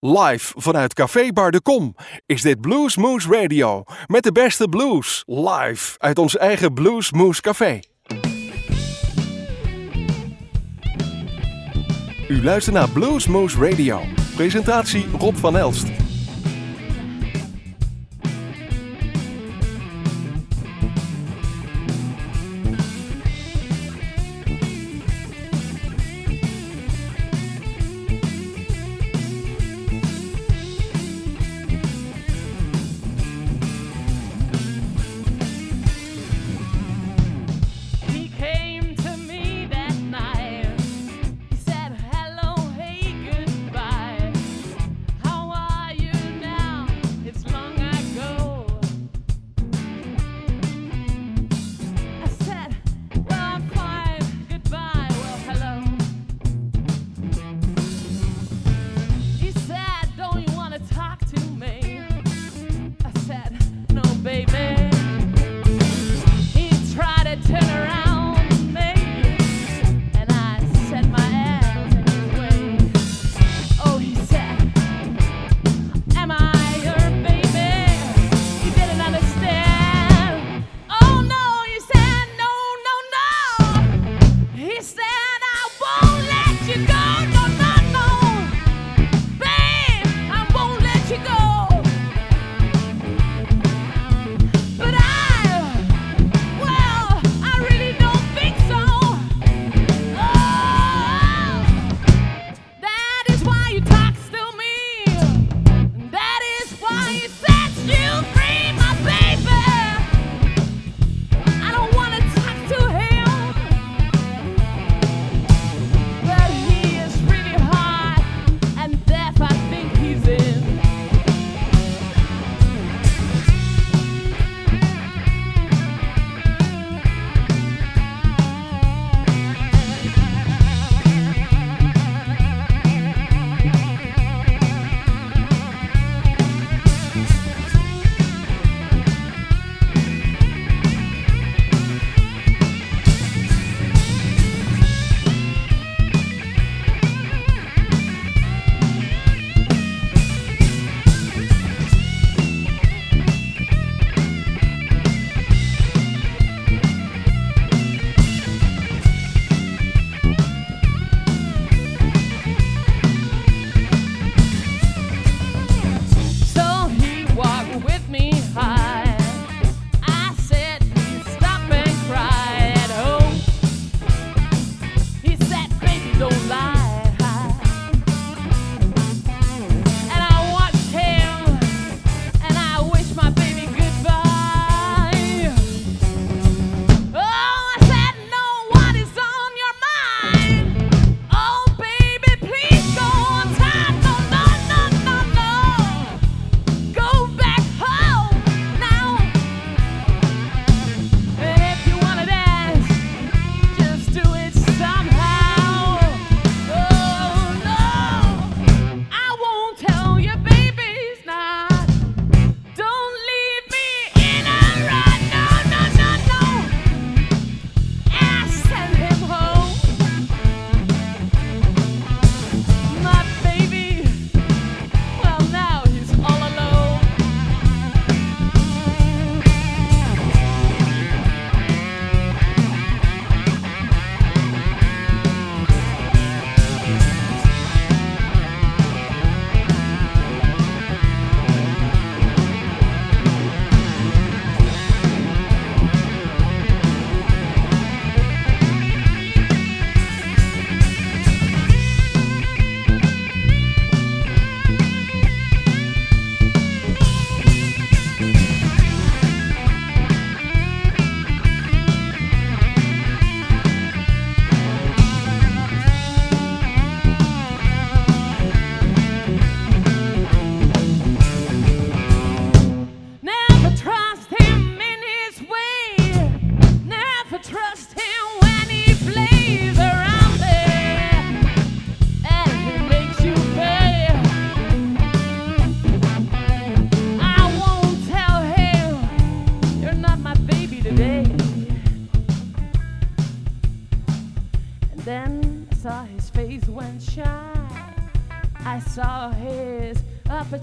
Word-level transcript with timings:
Live 0.00 0.52
vanuit 0.56 0.94
Café 0.94 1.32
Bar 1.32 1.50
de 1.50 1.60
Kom 1.60 1.94
is 2.26 2.42
dit 2.42 2.60
Blues 2.60 2.96
Moose 2.96 3.28
Radio. 3.28 3.84
Met 4.06 4.22
de 4.22 4.32
beste 4.32 4.68
blues. 4.68 5.22
Live 5.26 5.94
uit 5.98 6.18
ons 6.18 6.36
eigen 6.36 6.74
Blues 6.74 7.12
Moose 7.12 7.40
Café. 7.40 7.80
U 12.28 12.42
luistert 12.42 12.76
naar 12.76 12.88
Blues 12.88 13.26
Moose 13.26 13.68
Radio. 13.68 14.00
Presentatie 14.36 15.06
Rob 15.18 15.36
van 15.36 15.56
Elst. 15.56 16.07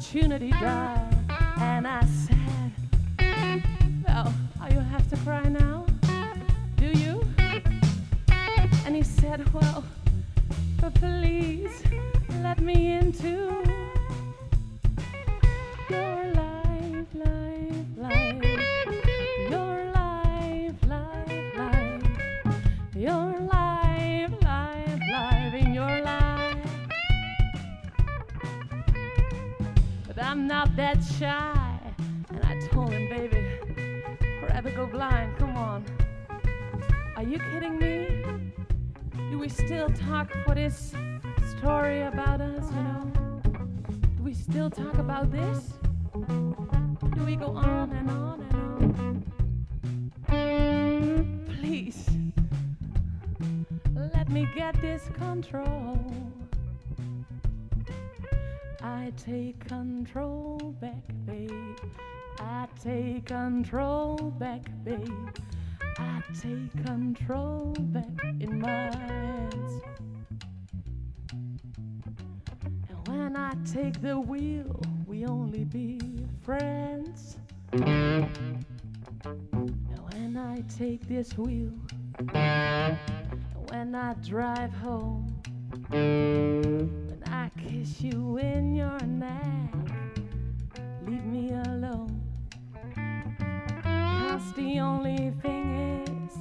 opportunity 0.05 0.51
drive. 0.51 1.04
Not 30.55 30.73
that 30.77 31.03
shy. 31.19 31.79
And 32.29 32.41
I 32.45 32.57
told 32.69 32.89
him, 32.89 33.09
baby, 33.09 33.41
rather 34.41 34.71
go 34.71 34.85
blind. 34.85 35.37
Come 35.37 35.57
on. 35.57 35.83
Are 37.17 37.23
you 37.23 37.39
kidding 37.39 37.77
me? 37.77 38.23
Do 39.31 39.37
we 39.37 39.49
still 39.49 39.89
talk 39.89 40.31
for 40.45 40.55
this 40.55 40.93
story 41.57 42.03
about 42.03 42.39
us, 42.39 42.71
you 42.71 42.83
know? 42.83 43.11
Do 44.15 44.23
we 44.23 44.33
still 44.33 44.69
talk 44.69 44.97
about 44.97 45.29
this? 45.29 45.73
Do 47.15 47.23
we 47.25 47.35
go 47.35 47.47
on 47.47 47.91
and 47.91 48.09
on 48.09 48.37
and 48.49 49.23
on? 50.29 51.45
Please, 51.59 52.09
let 53.93 54.29
me 54.29 54.47
get 54.55 54.79
this 54.79 55.09
control. 55.17 55.99
I 58.85 59.11
take 59.17 59.67
control 59.67 60.75
back, 60.79 61.01
babe. 61.25 61.51
I 62.39 62.67
take 62.83 63.25
control 63.25 64.15
back, 64.37 64.61
babe. 64.83 65.09
I 65.97 66.21
take 66.39 66.85
control 66.85 67.73
back 67.79 68.05
in 68.39 68.59
my 68.59 68.95
hands. 68.95 69.81
And 71.31 73.07
when 73.07 73.35
I 73.35 73.53
take 73.65 73.99
the 74.03 74.19
wheel, 74.19 74.79
we 75.07 75.25
only 75.25 75.63
be 75.63 75.99
friends. 76.43 77.37
And 77.71 78.29
when 80.11 80.37
I 80.37 80.61
take 80.77 81.07
this 81.07 81.35
wheel, 81.35 81.73
when 83.71 83.95
I 83.95 84.13
drive 84.21 84.73
home, 84.73 85.41
I 87.45 87.49
kiss 87.59 88.01
you 88.01 88.37
in 88.37 88.73
your 88.73 88.99
neck, 89.01 89.71
leave 91.05 91.25
me 91.25 91.51
alone. 91.51 92.19
Cause 93.83 94.51
the 94.53 94.79
only 94.79 95.31
thing 95.43 96.07
is, 96.07 96.37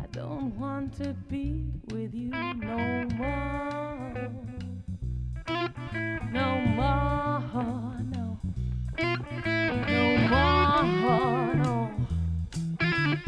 I 0.00 0.06
don't 0.12 0.58
want 0.58 0.96
to 0.96 1.12
be 1.28 1.66
with 1.92 2.14
you 2.14 2.30
no 2.30 3.06
more. 3.18 4.30
No 6.32 6.60
more, 6.78 7.96
no. 8.14 8.38
No 10.30 10.82
more, 11.02 11.54
no. 11.54 11.90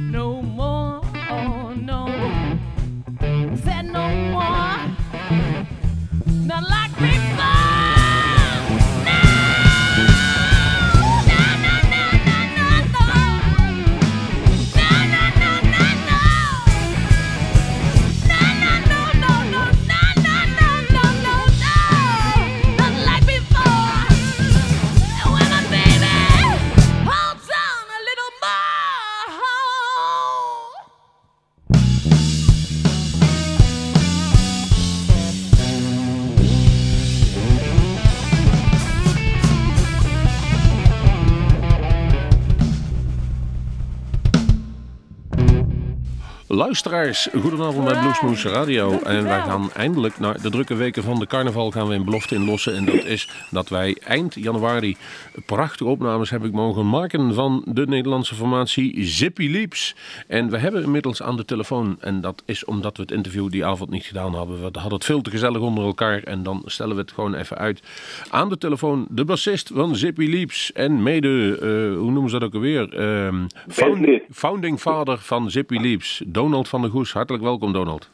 No 0.00 0.42
more, 0.42 1.02
oh 1.28 1.74
no. 1.74 2.06
Said 3.62 3.82
no 3.82 4.08
more 4.32 4.67
like 6.60 6.94
before. 6.99 7.67
Luisteraars, 46.58 47.28
goedenavond 47.40 47.84
bij 47.84 48.00
Bluesmoes 48.00 48.44
Radio. 48.44 48.99
En 48.99 49.25
wij 49.25 49.40
gaan 49.40 49.72
eindelijk 49.72 50.19
naar 50.19 50.43
de 50.43 50.50
drukke 50.50 50.75
weken 50.75 51.02
van 51.02 51.19
de 51.19 51.26
carnaval 51.26 51.70
gaan 51.70 51.88
we 51.88 51.94
een 51.94 52.05
belofte 52.05 52.34
inlossen. 52.34 52.75
En 52.76 52.84
dat 52.84 53.05
is 53.05 53.31
dat 53.50 53.69
wij 53.69 53.96
eind 54.05 54.34
januari 54.34 54.96
prachtige 55.46 55.90
opnames 55.90 56.31
hebben 56.31 56.50
mogen 56.50 56.88
maken 56.88 57.34
van 57.34 57.62
de 57.66 57.87
Nederlandse 57.87 58.34
formatie 58.34 59.05
Zippy 59.05 59.49
Leaps. 59.49 59.94
En 60.26 60.50
we 60.50 60.58
hebben 60.58 60.82
inmiddels 60.82 61.22
aan 61.22 61.37
de 61.37 61.44
telefoon, 61.44 61.96
en 62.00 62.20
dat 62.20 62.43
is 62.46 62.64
omdat 62.64 62.96
we 62.96 63.02
het 63.02 63.12
interview 63.12 63.50
die 63.50 63.64
avond 63.64 63.90
niet 63.90 64.04
gedaan 64.04 64.34
hebben. 64.34 64.56
We 64.56 64.62
hadden 64.62 64.93
het 64.93 65.04
veel 65.04 65.20
te 65.20 65.31
gezellig 65.31 65.61
onder 65.61 65.84
elkaar 65.84 66.22
en 66.22 66.43
dan 66.43 66.62
stellen 66.64 66.94
we 66.94 67.00
het 67.00 67.12
gewoon 67.12 67.34
even 67.34 67.58
uit. 67.58 67.82
Aan 68.31 68.49
de 68.49 68.58
telefoon 68.58 69.06
de 69.11 69.25
bassist 69.25 69.70
van 69.75 69.96
Zippy 69.96 70.26
Leaps 70.26 70.72
en 70.72 71.02
mede, 71.02 71.58
eh, 71.61 71.99
hoe 71.99 72.11
noemen 72.11 72.31
ze 72.31 72.38
dat 72.38 72.49
ook 72.49 72.54
alweer? 72.54 72.94
Ehm, 72.99 73.46
found- 73.69 74.20
founding 74.32 74.81
father 74.81 75.19
van 75.19 75.50
Zippy 75.50 75.78
Leaps, 75.78 76.22
Donald 76.48 76.68
van 76.68 76.80
der 76.80 76.90
Goes. 76.90 77.12
Hartelijk 77.12 77.44
welkom 77.44 77.72
Donald. 77.72 78.10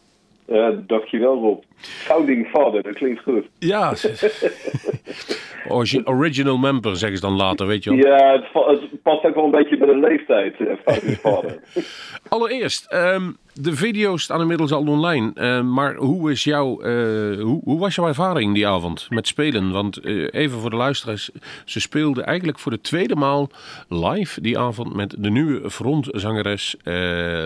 Uh, 0.48 0.69
dankjewel 0.86 1.40
Rob. 1.40 1.62
Founding 1.76 2.46
father, 2.46 2.82
dat 2.82 2.94
klinkt 2.94 3.22
goed. 3.22 3.44
Ja, 3.58 3.92
Origi- 5.69 6.02
original 6.04 6.56
member 6.56 6.96
zeggen 6.96 7.19
ze 7.19 7.25
dan 7.26 7.36
later, 7.36 7.66
weet 7.66 7.84
je 7.84 7.90
wel. 7.90 7.98
Ja, 7.98 8.32
het 8.32 9.02
past 9.02 9.25
ook 9.25 9.34
wel 9.34 9.44
een 9.44 9.50
beetje 9.50 9.76
bij 9.76 9.86
de 9.86 9.96
leeftijd, 9.96 10.56
eh, 10.56 10.75
founding 10.84 11.16
father. 11.19 11.58
Allereerst, 12.28 12.86
ehm, 12.86 13.31
de 13.60 13.76
video's 13.76 14.22
staan 14.22 14.40
inmiddels 14.40 14.72
al 14.72 14.86
online. 14.86 15.30
ehm, 15.34 15.72
maar 15.72 15.94
hoe, 15.94 16.30
is 16.30 16.44
jouw, 16.44 16.80
eh, 16.80 17.42
hoe, 17.42 17.60
hoe 17.64 17.78
was 17.78 17.94
jouw 17.94 18.06
ervaring 18.06 18.54
die 18.54 18.66
avond 18.66 19.06
met 19.10 19.26
spelen? 19.26 19.70
Want 19.70 19.96
eh, 19.96 20.26
even 20.30 20.60
voor 20.60 20.70
de 20.70 20.76
luisteraars, 20.76 21.30
ze 21.64 21.80
speelden 21.80 22.26
eigenlijk 22.26 22.58
voor 22.58 22.73
de 22.73 22.80
tweede 22.80 23.16
maal 23.16 23.50
live 23.88 24.40
die 24.40 24.58
avond 24.58 24.94
met 24.94 25.14
de 25.18 25.30
nieuwe 25.30 25.70
frontzangeres 25.70 26.76
eh, 26.82 26.94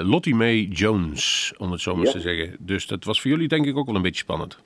Lottie 0.04 0.34
Mae 0.34 0.68
Jones, 0.68 1.52
om 1.56 1.72
het 1.72 1.80
zo 1.80 1.96
maar 1.96 2.04
Ja. 2.06 2.12
te 2.12 2.20
zeggen. 2.20 2.56
Dus 2.58 2.86
dat 2.86 3.04
was 3.04 3.20
voor 3.20 3.30
jullie 3.30 3.48
denk 3.48 3.66
ik 3.66 3.76
ook 3.76 3.86
wel 3.86 3.94
een 3.96 4.02
beetje 4.02 4.22
spannend. 4.22 4.58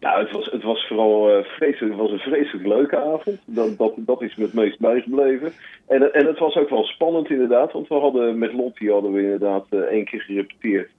Nou, 0.00 0.20
het 0.22 0.30
was, 0.30 0.50
het 0.50 0.62
was 0.62 0.86
vooral 0.86 1.30
eh, 1.30 1.44
vreselijk, 1.44 1.96
was 1.96 2.10
een 2.10 2.18
vreselijk 2.18 2.66
leuke 2.66 2.96
avond. 2.96 3.40
Dat, 3.44 3.78
dat, 3.78 3.92
dat 3.96 4.22
is 4.22 4.36
me 4.36 4.44
het 4.44 4.54
meest 4.54 4.78
bijgebleven. 4.78 5.52
En, 5.86 6.14
en 6.14 6.26
het 6.26 6.38
was 6.38 6.56
ook 6.56 6.68
wel 6.68 6.84
spannend 6.84 7.30
inderdaad, 7.30 7.72
want 7.72 7.88
we 7.88 7.94
hadden 7.94 8.38
met 8.38 8.52
Lottie 8.52 8.90
hadden 8.90 9.12
we 9.12 9.22
inderdaad 9.22 9.66
eh, 9.70 9.78
één 9.78 10.04
keer 10.04 10.20
gerepeteerd. 10.20 10.90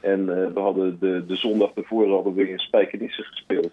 En 0.00 0.20
eh, 0.20 0.52
we 0.54 0.60
hadden 0.60 0.96
de, 1.00 1.26
de 1.26 1.36
zondag 1.36 1.70
ervoor 1.74 2.08
hadden 2.08 2.34
we 2.34 2.50
in 2.50 2.58
Spijkenisse 2.58 3.22
gespeeld. 3.22 3.70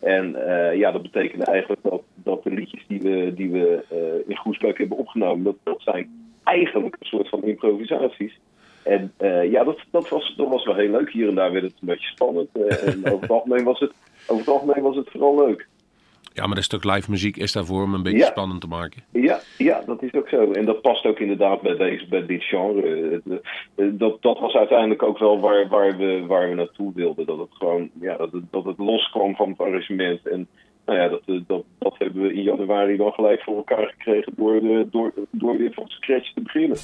En 0.00 0.36
ja, 0.74 0.90
dat 0.90 1.02
betekende 1.02 1.44
eigenlijk 1.44 1.82
dat, 1.82 2.02
dat 2.14 2.42
de 2.42 2.50
liedjes 2.50 2.84
die 2.86 3.00
we, 3.00 3.32
die 3.34 3.50
we 3.50 3.84
in 4.26 4.36
Groesbeek 4.36 4.78
hebben 4.78 4.96
opgenomen, 4.96 5.44
dat, 5.44 5.56
dat 5.62 5.80
zijn 5.82 6.32
eigenlijk 6.44 6.96
een 6.98 7.06
soort 7.06 7.28
van 7.28 7.42
improvisaties. 7.42 8.38
En 8.84 9.12
eh, 9.16 9.50
ja, 9.50 9.64
dat, 9.64 9.78
dat, 9.90 10.08
was, 10.08 10.34
dat 10.36 10.48
was 10.48 10.64
wel 10.64 10.74
heel 10.74 10.90
leuk. 10.90 11.10
Hier 11.10 11.28
en 11.28 11.34
daar 11.34 11.52
werd 11.52 11.64
het 11.64 11.72
een 11.80 11.86
beetje 11.88 12.08
spannend. 12.08 12.48
Eh, 12.52 12.88
en 12.92 13.04
over 13.04 13.20
het 13.20 13.30
algemeen 13.30 13.64
was 13.64 13.80
het, 13.80 13.92
over 14.26 14.44
het, 14.44 14.48
algemeen 14.54 14.82
was 14.82 14.96
het 14.96 15.10
vooral 15.10 15.46
leuk. 15.46 15.66
Ja, 16.34 16.46
maar 16.46 16.54
dat 16.54 16.64
stuk 16.64 16.84
live 16.84 17.10
muziek 17.10 17.36
is 17.36 17.52
daarvoor 17.52 17.82
om 17.82 17.94
een 17.94 18.02
beetje 18.02 18.18
Ja. 18.18 18.26
spannend 18.26 18.60
te 18.60 18.66
maken. 18.66 19.02
Ja, 19.10 19.40
ja, 19.58 19.82
dat 19.86 20.02
is 20.02 20.12
ook 20.14 20.28
zo. 20.28 20.50
En 20.52 20.64
dat 20.64 20.80
past 20.80 21.06
ook 21.06 21.18
inderdaad 21.18 21.60
bij, 21.62 21.76
deze, 21.76 22.06
bij 22.08 22.26
dit 22.26 22.42
genre. 22.44 23.20
Eh, 23.74 23.86
Dat, 23.92 24.22
dat 24.22 24.38
was 24.38 24.54
uiteindelijk 24.54 25.02
ook 25.02 25.18
wel 25.18 25.40
waar, 25.40 25.68
waar, 25.68 25.96
we, 25.96 26.24
waar 26.26 26.48
we 26.48 26.54
naartoe 26.54 26.92
wilden. 26.94 27.26
Dat 27.26 27.38
het 27.38 27.48
gewoon 27.52 27.90
ja, 28.00 28.16
dat 28.16 28.32
het, 28.32 28.42
dat 28.50 28.64
het 28.64 28.78
loskwam 28.78 29.36
van 29.36 29.48
het 29.48 29.58
arrangement. 29.58 30.26
En 30.28 30.48
nou 30.86 30.98
ja, 30.98 31.08
dat, 31.08 31.22
dat, 31.46 31.64
dat 31.78 31.94
hebben 31.98 32.22
we 32.22 32.34
in 32.34 32.42
januari 32.42 32.96
dan 32.96 33.12
gelijk 33.12 33.42
voor 33.42 33.56
elkaar 33.56 33.86
gekregen 33.96 34.32
door, 34.36 34.60
de, 34.60 34.86
door, 34.90 35.12
door 35.30 35.56
weer 35.58 35.72
van 35.72 35.84
scratch 35.88 36.32
te 36.32 36.40
beginnen. 36.40 36.76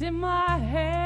In 0.00 0.14
my 0.20 0.58
head 0.58 1.01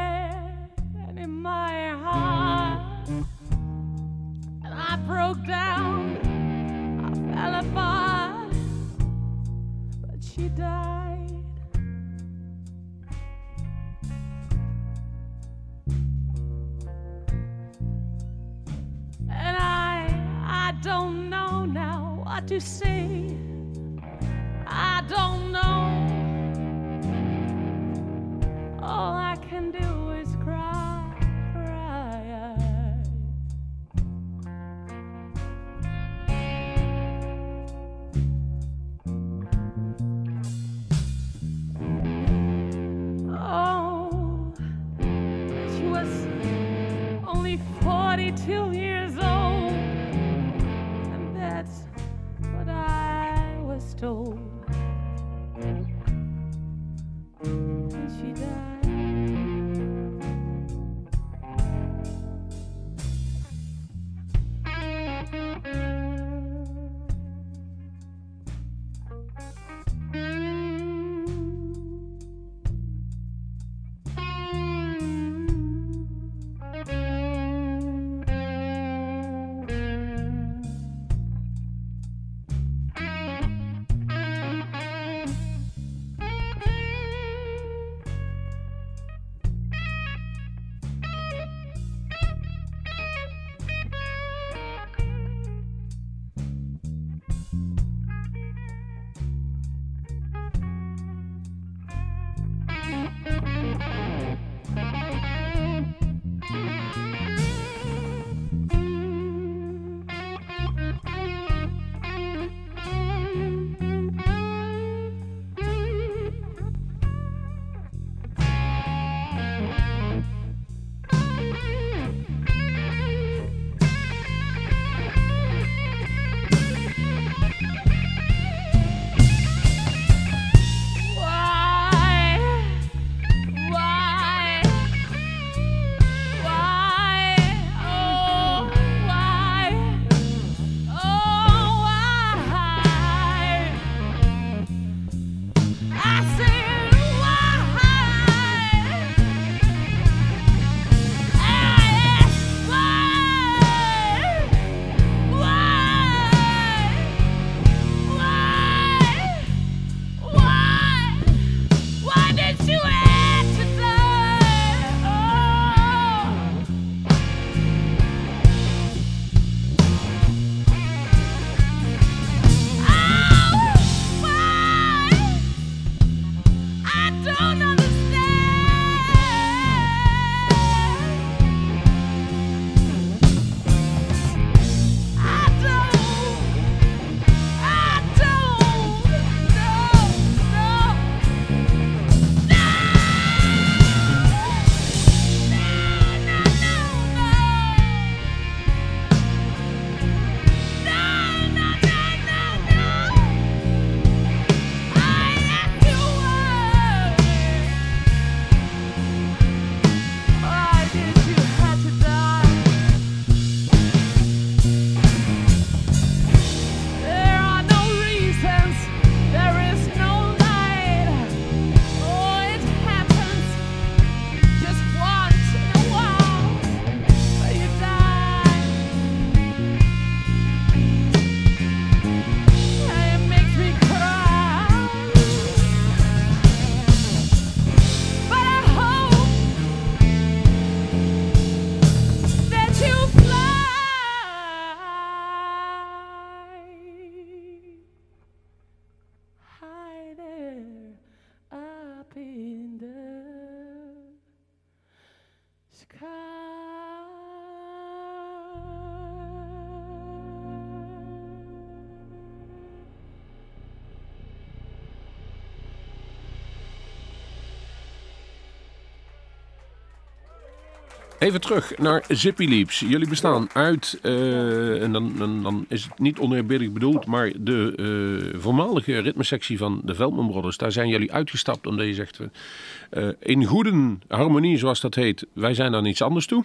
Even 271.27 271.41
terug 271.41 271.79
naar 271.79 272.05
Zippy 272.09 272.47
Leaps. 272.47 272.81
Jullie 272.81 273.09
bestaan 273.09 273.49
uit, 273.55 274.01
uh, 274.03 274.83
en 274.83 274.93
dan, 274.93 275.13
dan, 275.43 275.65
is 275.69 275.85
het 275.85 275.99
niet 275.99 276.19
oneerbiedig 276.19 276.73
bedoeld, 276.73 277.07
maar 277.07 277.33
de 277.39 277.73
uh, 277.77 278.41
voormalige 278.41 278.99
ritmesectie 278.99 279.59
van 279.59 279.81
de 279.85 279.95
Veldman 279.95 280.29
Brothers. 280.29 280.57
Daar 280.57 280.73
zijn 280.73 280.89
jullie 280.89 281.13
uitgestapt 281.13 281.67
omdat 281.67 281.87
je 281.87 281.95
zegt, 281.95 282.21
uh, 282.21 283.09
in 283.21 283.45
goede 283.45 283.97
harmonie 284.09 284.57
zoals 284.57 284.81
dat 284.81 284.95
heet, 284.95 285.27
wij 285.33 285.55
zijn 285.55 285.73
dan 285.73 285.85
iets 285.85 286.03
anders 286.03 286.27
toe. 286.27 286.45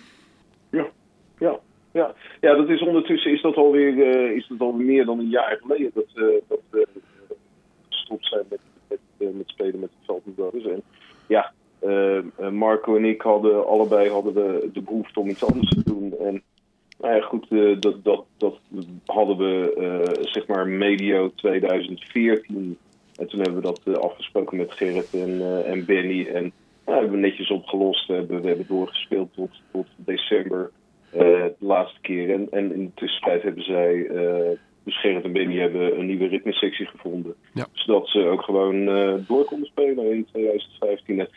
Ja, 0.71 0.88
ja. 1.39 1.59
Ja, 1.91 2.13
ja 2.39 2.55
dat 2.55 2.69
is 2.69 2.81
ondertussen 2.81 3.31
is 3.31 3.41
dat 3.41 3.55
alweer, 3.55 3.97
is 4.35 4.47
dat 4.47 4.59
alweer 4.59 4.85
meer 4.85 5.05
dan 5.05 5.19
een 5.19 5.29
jaar 5.29 5.59
geleden 5.61 5.91
dat, 5.93 6.07
uh, 6.15 6.25
dat 6.47 6.59
we 6.69 6.88
gestopt 7.89 8.27
zijn 8.27 8.45
met, 8.50 8.59
met, 8.88 9.00
met 9.38 9.50
spelen 9.50 9.79
met 9.79 9.89
de 9.89 10.05
Veldman 10.05 10.35
Brothers. 10.35 10.65
En 10.65 10.81
ja, 11.27 11.53
Marco 12.51 12.95
en 12.95 13.05
ik 13.05 13.21
hadden 13.21 13.67
allebei 13.67 14.09
hadden 14.09 14.33
de, 14.33 14.69
de 14.73 14.81
behoefte 14.81 15.19
om 15.19 15.29
iets 15.29 15.45
anders 15.45 15.69
te 15.69 15.83
doen. 15.83 16.13
En 16.19 16.43
nou 17.01 17.15
ja, 17.15 17.21
goed, 17.21 17.45
uh, 17.50 17.79
dat, 17.79 18.03
dat, 18.03 18.25
dat 18.38 18.59
hadden 19.05 19.38
we 19.38 19.73
uh, 19.77 20.23
zeg 20.31 20.47
maar 20.47 20.67
medio 20.67 21.31
2014. 21.35 22.77
En 23.15 23.27
toen 23.27 23.39
hebben 23.39 23.61
we 23.61 23.73
dat 23.83 24.01
afgesproken 24.01 24.57
met 24.57 24.71
Gerrit 24.71 25.13
en, 25.13 25.65
en 25.65 25.85
Benny. 25.85 26.27
En 26.27 26.51
nou, 26.85 27.00
hebben 27.00 27.11
we 27.19 27.27
netjes 27.27 27.50
opgelost. 27.50 28.07
We 28.07 28.13
hebben, 28.13 28.41
we 28.41 28.47
hebben 28.47 28.67
doorgespeeld 28.67 29.33
tot, 29.33 29.50
tot 29.71 29.88
december 29.95 30.71
de 31.11 31.53
laatste 31.59 32.01
keer. 32.01 32.33
En, 32.33 32.47
en 32.51 32.73
in 32.73 32.85
de 32.85 32.91
tussentijd 32.93 33.43
hebben 33.43 33.63
zij 33.63 34.07
dus 34.83 35.00
Gerrit 35.00 35.23
en 35.23 35.31
Benny 35.31 35.59
hebben 35.59 36.00
een 36.00 36.05
nieuwe 36.05 36.27
ritmesectie 36.27 36.85
gevonden. 36.85 37.35
Ja. 37.53 37.67
Zodat 37.71 38.07
ze 38.07 38.25
ook 38.25 38.41
gewoon 38.41 38.85
door 39.27 39.45
konden 39.45 39.67
spelen 39.67 40.11
in 40.11 40.25
2015 40.25 41.27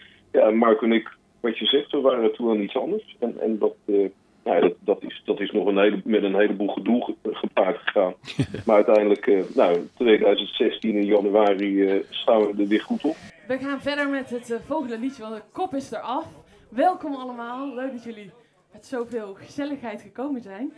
ja, 0.45 0.57
Marco 0.57 0.85
en 0.85 0.93
ik, 0.93 1.17
wat 1.41 1.59
je 1.59 1.67
zegt, 1.67 1.91
we 1.91 2.01
waren 2.01 2.33
toen 2.33 2.51
aan 2.51 2.63
iets 2.63 2.77
anders. 2.77 3.17
En, 3.19 3.41
en 3.41 3.59
dat, 3.59 3.75
uh, 3.85 4.09
nou, 4.45 4.61
dat, 4.61 4.75
dat, 4.81 5.03
is, 5.03 5.23
dat 5.25 5.41
is 5.41 5.51
nog 5.51 5.67
een 5.67 5.79
hele, 5.79 6.01
met 6.05 6.23
een 6.23 6.35
heleboel 6.35 6.69
gedoe 6.69 7.15
gepaard 7.23 7.79
gegaan. 7.79 8.15
maar 8.67 8.77
uiteindelijk, 8.77 9.27
uh, 9.27 9.43
nou, 9.55 9.89
2016 9.97 10.97
in 10.97 11.07
januari 11.07 11.81
uh, 11.81 12.03
staan 12.11 12.41
we 12.41 12.63
er 12.63 12.69
weer 12.69 12.81
goed 12.83 13.05
op. 13.05 13.17
We 13.47 13.59
gaan 13.59 13.81
verder 13.81 14.09
met 14.09 14.31
het 14.31 14.61
volgende 14.67 14.99
liedje, 14.99 15.23
want 15.23 15.35
de 15.35 15.43
kop 15.53 15.75
is 15.75 15.93
eraf. 15.93 16.27
Welkom 16.69 17.15
allemaal, 17.15 17.75
leuk 17.75 17.93
dat 17.93 18.05
jullie 18.05 18.31
met 18.73 18.87
zoveel 18.87 19.35
gezelligheid 19.35 20.03
gekomen 20.03 20.43
zijn. 20.43 20.73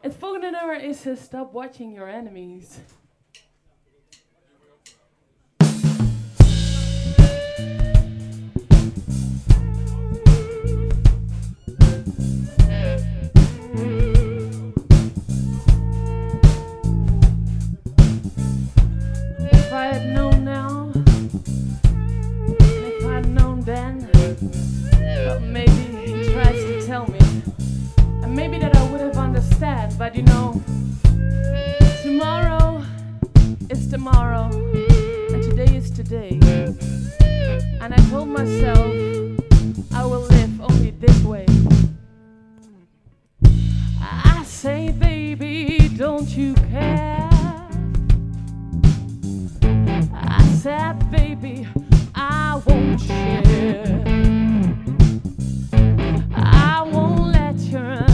Het 0.00 0.16
volgende 0.16 0.50
nummer 0.50 0.82
is 0.82 1.06
Stop 1.14 1.52
Watching 1.52 1.94
Your 1.94 2.14
Enemies. 2.14 2.80
If 19.70 19.76
I 19.76 19.84
had 19.84 20.06
known 20.16 20.44
now, 20.44 20.90
if 22.58 23.06
I'd 23.06 23.28
known 23.28 23.60
then, 23.60 24.10
well, 24.98 25.38
maybe 25.38 25.70
he 25.70 26.32
tries 26.32 26.56
to 26.56 26.84
tell 26.84 27.06
me, 27.06 27.20
and 28.20 28.34
maybe 28.34 28.58
that 28.58 28.74
I 28.74 28.90
would 28.90 29.00
have 29.00 29.16
understood. 29.16 29.96
But 29.96 30.16
you 30.16 30.22
know, 30.22 30.60
tomorrow 32.02 32.84
is 33.68 33.86
tomorrow, 33.86 34.50
and 34.50 35.40
today 35.40 35.76
is 35.76 35.92
today. 35.92 36.40
And 37.80 37.94
I 37.94 37.98
told 38.10 38.26
myself 38.26 38.90
I 39.94 40.04
will 40.04 40.22
live 40.22 40.60
only 40.62 40.90
this 40.90 41.22
way. 41.22 41.46
I 44.02 44.42
say, 44.44 44.90
baby, 44.90 45.90
don't 45.96 46.28
you 46.28 46.54
care? 46.54 47.19
I 50.60 50.62
said, 50.62 51.10
baby, 51.10 51.66
I 52.14 52.60
won't 52.66 53.00
share. 53.00 54.04
I 56.36 56.82
won't 56.82 57.32
let 57.32 57.56
selfish, 57.56 58.09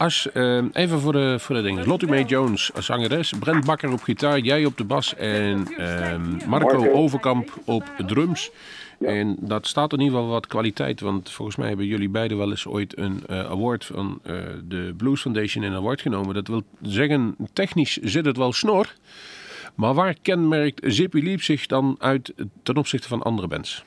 Als, 0.00 0.32
eh, 0.32 0.62
even 0.72 1.00
voor 1.00 1.12
de, 1.12 1.36
voor 1.38 1.54
de 1.54 1.62
dingen. 1.62 1.86
Lottie 1.86 2.08
Mae 2.08 2.24
Jones 2.24 2.74
als 2.74 2.86
zangeres. 2.86 3.32
Brent 3.38 3.64
Bakker 3.64 3.92
op 3.92 4.02
gitaar. 4.02 4.38
Jij 4.38 4.64
op 4.64 4.76
de 4.76 4.84
bas. 4.84 5.14
En 5.14 5.66
ehm, 5.76 6.48
Marco 6.48 6.78
Marco. 6.78 6.92
Overkamp 6.92 7.52
op 7.64 7.84
drums. 8.06 8.50
En 8.98 9.36
dat 9.40 9.66
staat 9.66 9.92
in 9.92 10.00
ieder 10.00 10.14
geval 10.14 10.30
wat 10.30 10.46
kwaliteit. 10.46 11.00
Want 11.00 11.30
volgens 11.30 11.56
mij 11.56 11.68
hebben 11.68 11.86
jullie 11.86 12.08
beiden 12.08 12.38
wel 12.38 12.50
eens 12.50 12.66
ooit 12.66 12.98
een 12.98 13.22
eh, 13.26 13.38
award 13.38 13.84
van 13.84 14.20
eh, 14.22 14.34
de 14.64 14.94
Blues 14.96 15.20
Foundation 15.20 15.64
in 15.64 15.74
award 15.74 16.00
genomen. 16.00 16.34
Dat 16.34 16.48
wil 16.48 16.62
zeggen, 16.82 17.36
technisch 17.52 17.96
zit 17.96 18.24
het 18.24 18.36
wel 18.36 18.52
snor. 18.52 18.94
Maar 19.74 19.94
waar 19.94 20.14
kenmerkt 20.22 20.80
Zippy 20.92 21.20
Liep 21.20 21.42
zich 21.42 21.66
dan 21.66 21.96
uit 21.98 22.32
ten 22.62 22.76
opzichte 22.76 23.08
van 23.08 23.22
andere 23.22 23.48
bands? 23.48 23.84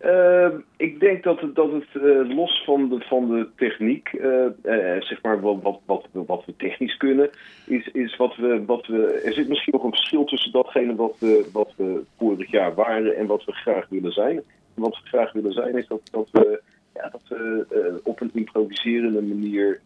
Eh, 0.00 0.48
ik 0.76 1.00
denk 1.00 1.22
dat 1.22 1.40
het, 1.40 1.54
dat 1.54 1.72
het 1.72 2.02
eh, 2.02 2.36
los 2.36 2.64
van 2.64 2.88
de, 2.88 3.00
van 3.00 3.28
de 3.28 3.48
techniek, 3.56 4.08
eh, 4.08 4.44
eh, 4.46 5.02
zeg 5.02 5.22
maar 5.22 5.40
wat, 5.40 5.58
wat, 5.62 5.80
wat, 5.84 6.06
wat 6.12 6.44
we 6.44 6.56
technisch 6.56 6.96
kunnen, 6.96 7.30
is, 7.66 7.88
is 7.88 8.16
wat, 8.16 8.36
we, 8.36 8.64
wat 8.66 8.86
we. 8.86 9.20
Er 9.24 9.32
zit 9.32 9.48
misschien 9.48 9.72
nog 9.72 9.84
een 9.84 9.90
verschil 9.90 10.24
tussen 10.24 10.52
datgene 10.52 10.94
wat 10.94 11.16
we, 11.18 11.48
wat 11.52 11.74
vorig 12.16 12.50
jaar 12.50 12.74
waren 12.74 13.16
en 13.16 13.26
wat 13.26 13.44
we 13.44 13.52
graag 13.52 13.88
willen 13.88 14.12
zijn. 14.12 14.42
Wat 14.74 14.98
we 15.02 15.08
graag 15.08 15.32
willen 15.32 15.52
zijn 15.52 15.76
is 15.76 15.86
dat, 15.86 16.00
dat 16.10 16.28
we, 16.32 16.62
ja, 16.94 17.08
dat 17.08 17.22
we 17.28 18.00
op 18.04 18.20
een 18.20 18.30
improviserende 18.34 19.22
manier 19.22 19.80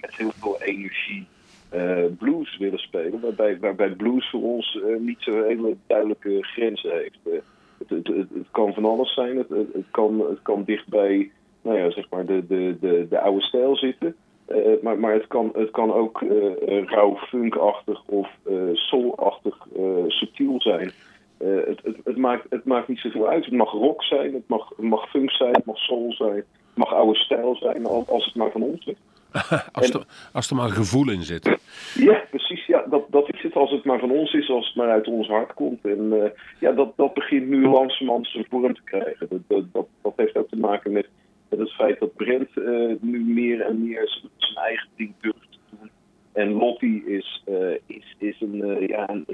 met 0.00 0.16
heel 0.16 0.32
veel 0.32 0.62
energie 0.62 1.26
blues 2.18 2.56
willen 2.56 2.78
spelen. 2.78 3.20
Waarbij, 3.20 3.58
waarbij 3.58 3.90
blues 3.90 4.30
voor 4.30 4.42
ons 4.42 4.78
niet 4.98 5.20
zo'n 5.20 5.44
hele 5.44 5.76
duidelijke 5.86 6.38
grenzen 6.42 6.92
heeft. 6.92 7.42
Eh, 7.78 7.88
het, 7.88 8.06
het, 8.06 8.16
het, 8.16 8.28
het 8.34 8.46
kan 8.50 8.72
van 8.74 8.84
alles 8.84 9.14
zijn. 9.14 9.36
Het, 9.36 9.48
het, 9.48 9.86
kan, 9.90 10.20
het 10.28 10.42
kan 10.42 10.64
dicht 10.64 10.88
bij 10.88 11.30
nou 11.62 11.78
ja, 11.78 11.90
zeg 11.90 12.10
maar 12.10 12.26
de, 12.26 12.46
de, 12.46 12.76
de, 12.80 13.06
de 13.10 13.20
oude 13.20 13.40
stijl 13.42 13.76
zitten. 13.76 14.16
Eh, 14.46 14.56
maar 14.82 14.98
maar 14.98 15.12
het, 15.12 15.26
kan, 15.26 15.50
het 15.54 15.70
kan 15.70 15.92
ook 15.92 16.22
eh, 16.22 16.46
eh, 16.78 16.84
rauw 16.86 17.16
funkachtig 17.16 18.02
of 18.06 18.28
eh 18.46 18.54
soulachtig 18.72 19.56
eh, 19.76 19.82
subtiel 20.06 20.60
zijn. 20.60 20.92
Eh, 21.38 21.48
het, 21.66 21.80
het, 21.82 21.96
het, 22.04 22.16
maakt, 22.16 22.46
het 22.50 22.64
maakt 22.64 22.88
niet 22.88 22.98
zoveel 22.98 23.28
uit. 23.28 23.44
Het 23.44 23.54
mag 23.54 23.70
rock 23.70 24.02
zijn, 24.02 24.34
het 24.34 24.48
mag, 24.48 24.68
het 24.68 24.78
mag 24.86 25.08
funk 25.10 25.30
zijn, 25.30 25.52
het 25.52 25.64
mag 25.64 25.76
soul 25.78 26.12
zijn, 26.12 26.36
het 26.36 26.46
mag 26.74 26.94
oude 26.94 27.18
stijl 27.18 27.56
zijn, 27.56 27.86
al- 27.86 28.04
als 28.08 28.24
het 28.24 28.34
maar 28.34 28.50
van 28.50 28.62
ons 28.62 28.86
is. 28.86 28.96
Als 29.72 29.90
er, 29.90 30.04
als 30.32 30.50
er 30.50 30.56
maar 30.56 30.68
gevoel 30.68 31.10
in 31.10 31.22
zit. 31.22 31.56
Ja, 31.94 32.22
precies. 32.30 32.57
Ja, 32.68 32.84
dat, 32.90 33.06
dat 33.10 33.32
is 33.32 33.42
het. 33.42 33.54
Als 33.54 33.70
het 33.70 33.84
maar 33.84 33.98
van 33.98 34.10
ons 34.10 34.32
is, 34.32 34.50
als 34.50 34.66
het 34.66 34.76
maar 34.76 34.88
uit 34.88 35.06
ons 35.06 35.28
hart 35.28 35.54
komt. 35.54 35.84
En 35.84 36.22
eh, 36.22 36.30
ja, 36.60 36.72
dat, 36.72 36.92
dat 36.96 37.14
begint 37.14 37.48
nu 37.48 37.66
langzamerhand 37.66 38.26
zijn 38.26 38.46
vorm 38.48 38.74
te 38.74 38.82
krijgen. 38.84 39.28
Dat, 39.28 39.64
dat, 39.72 39.86
dat, 40.02 40.12
heeft 40.16 40.36
ook 40.36 40.48
te 40.48 40.56
maken 40.56 40.92
met, 40.92 41.08
met 41.48 41.58
het 41.58 41.72
feit 41.72 42.00
dat 42.00 42.14
Brent 42.14 42.56
eh, 42.56 42.94
nu 43.00 43.20
meer 43.24 43.60
en 43.60 43.82
meer 43.82 44.08
zijn, 44.36 44.56
eigen 44.56 44.88
ding 44.96 45.12
durft 45.20 45.52
te 45.52 45.76
doen. 45.78 45.90
En 46.32 46.52
Lottie 46.52 47.04
is, 47.04 47.42
eh, 47.46 47.74
is, 47.86 48.16
is 48.18 48.40
een, 48.40 48.86
ja, 48.86 49.08
een, 49.08 49.24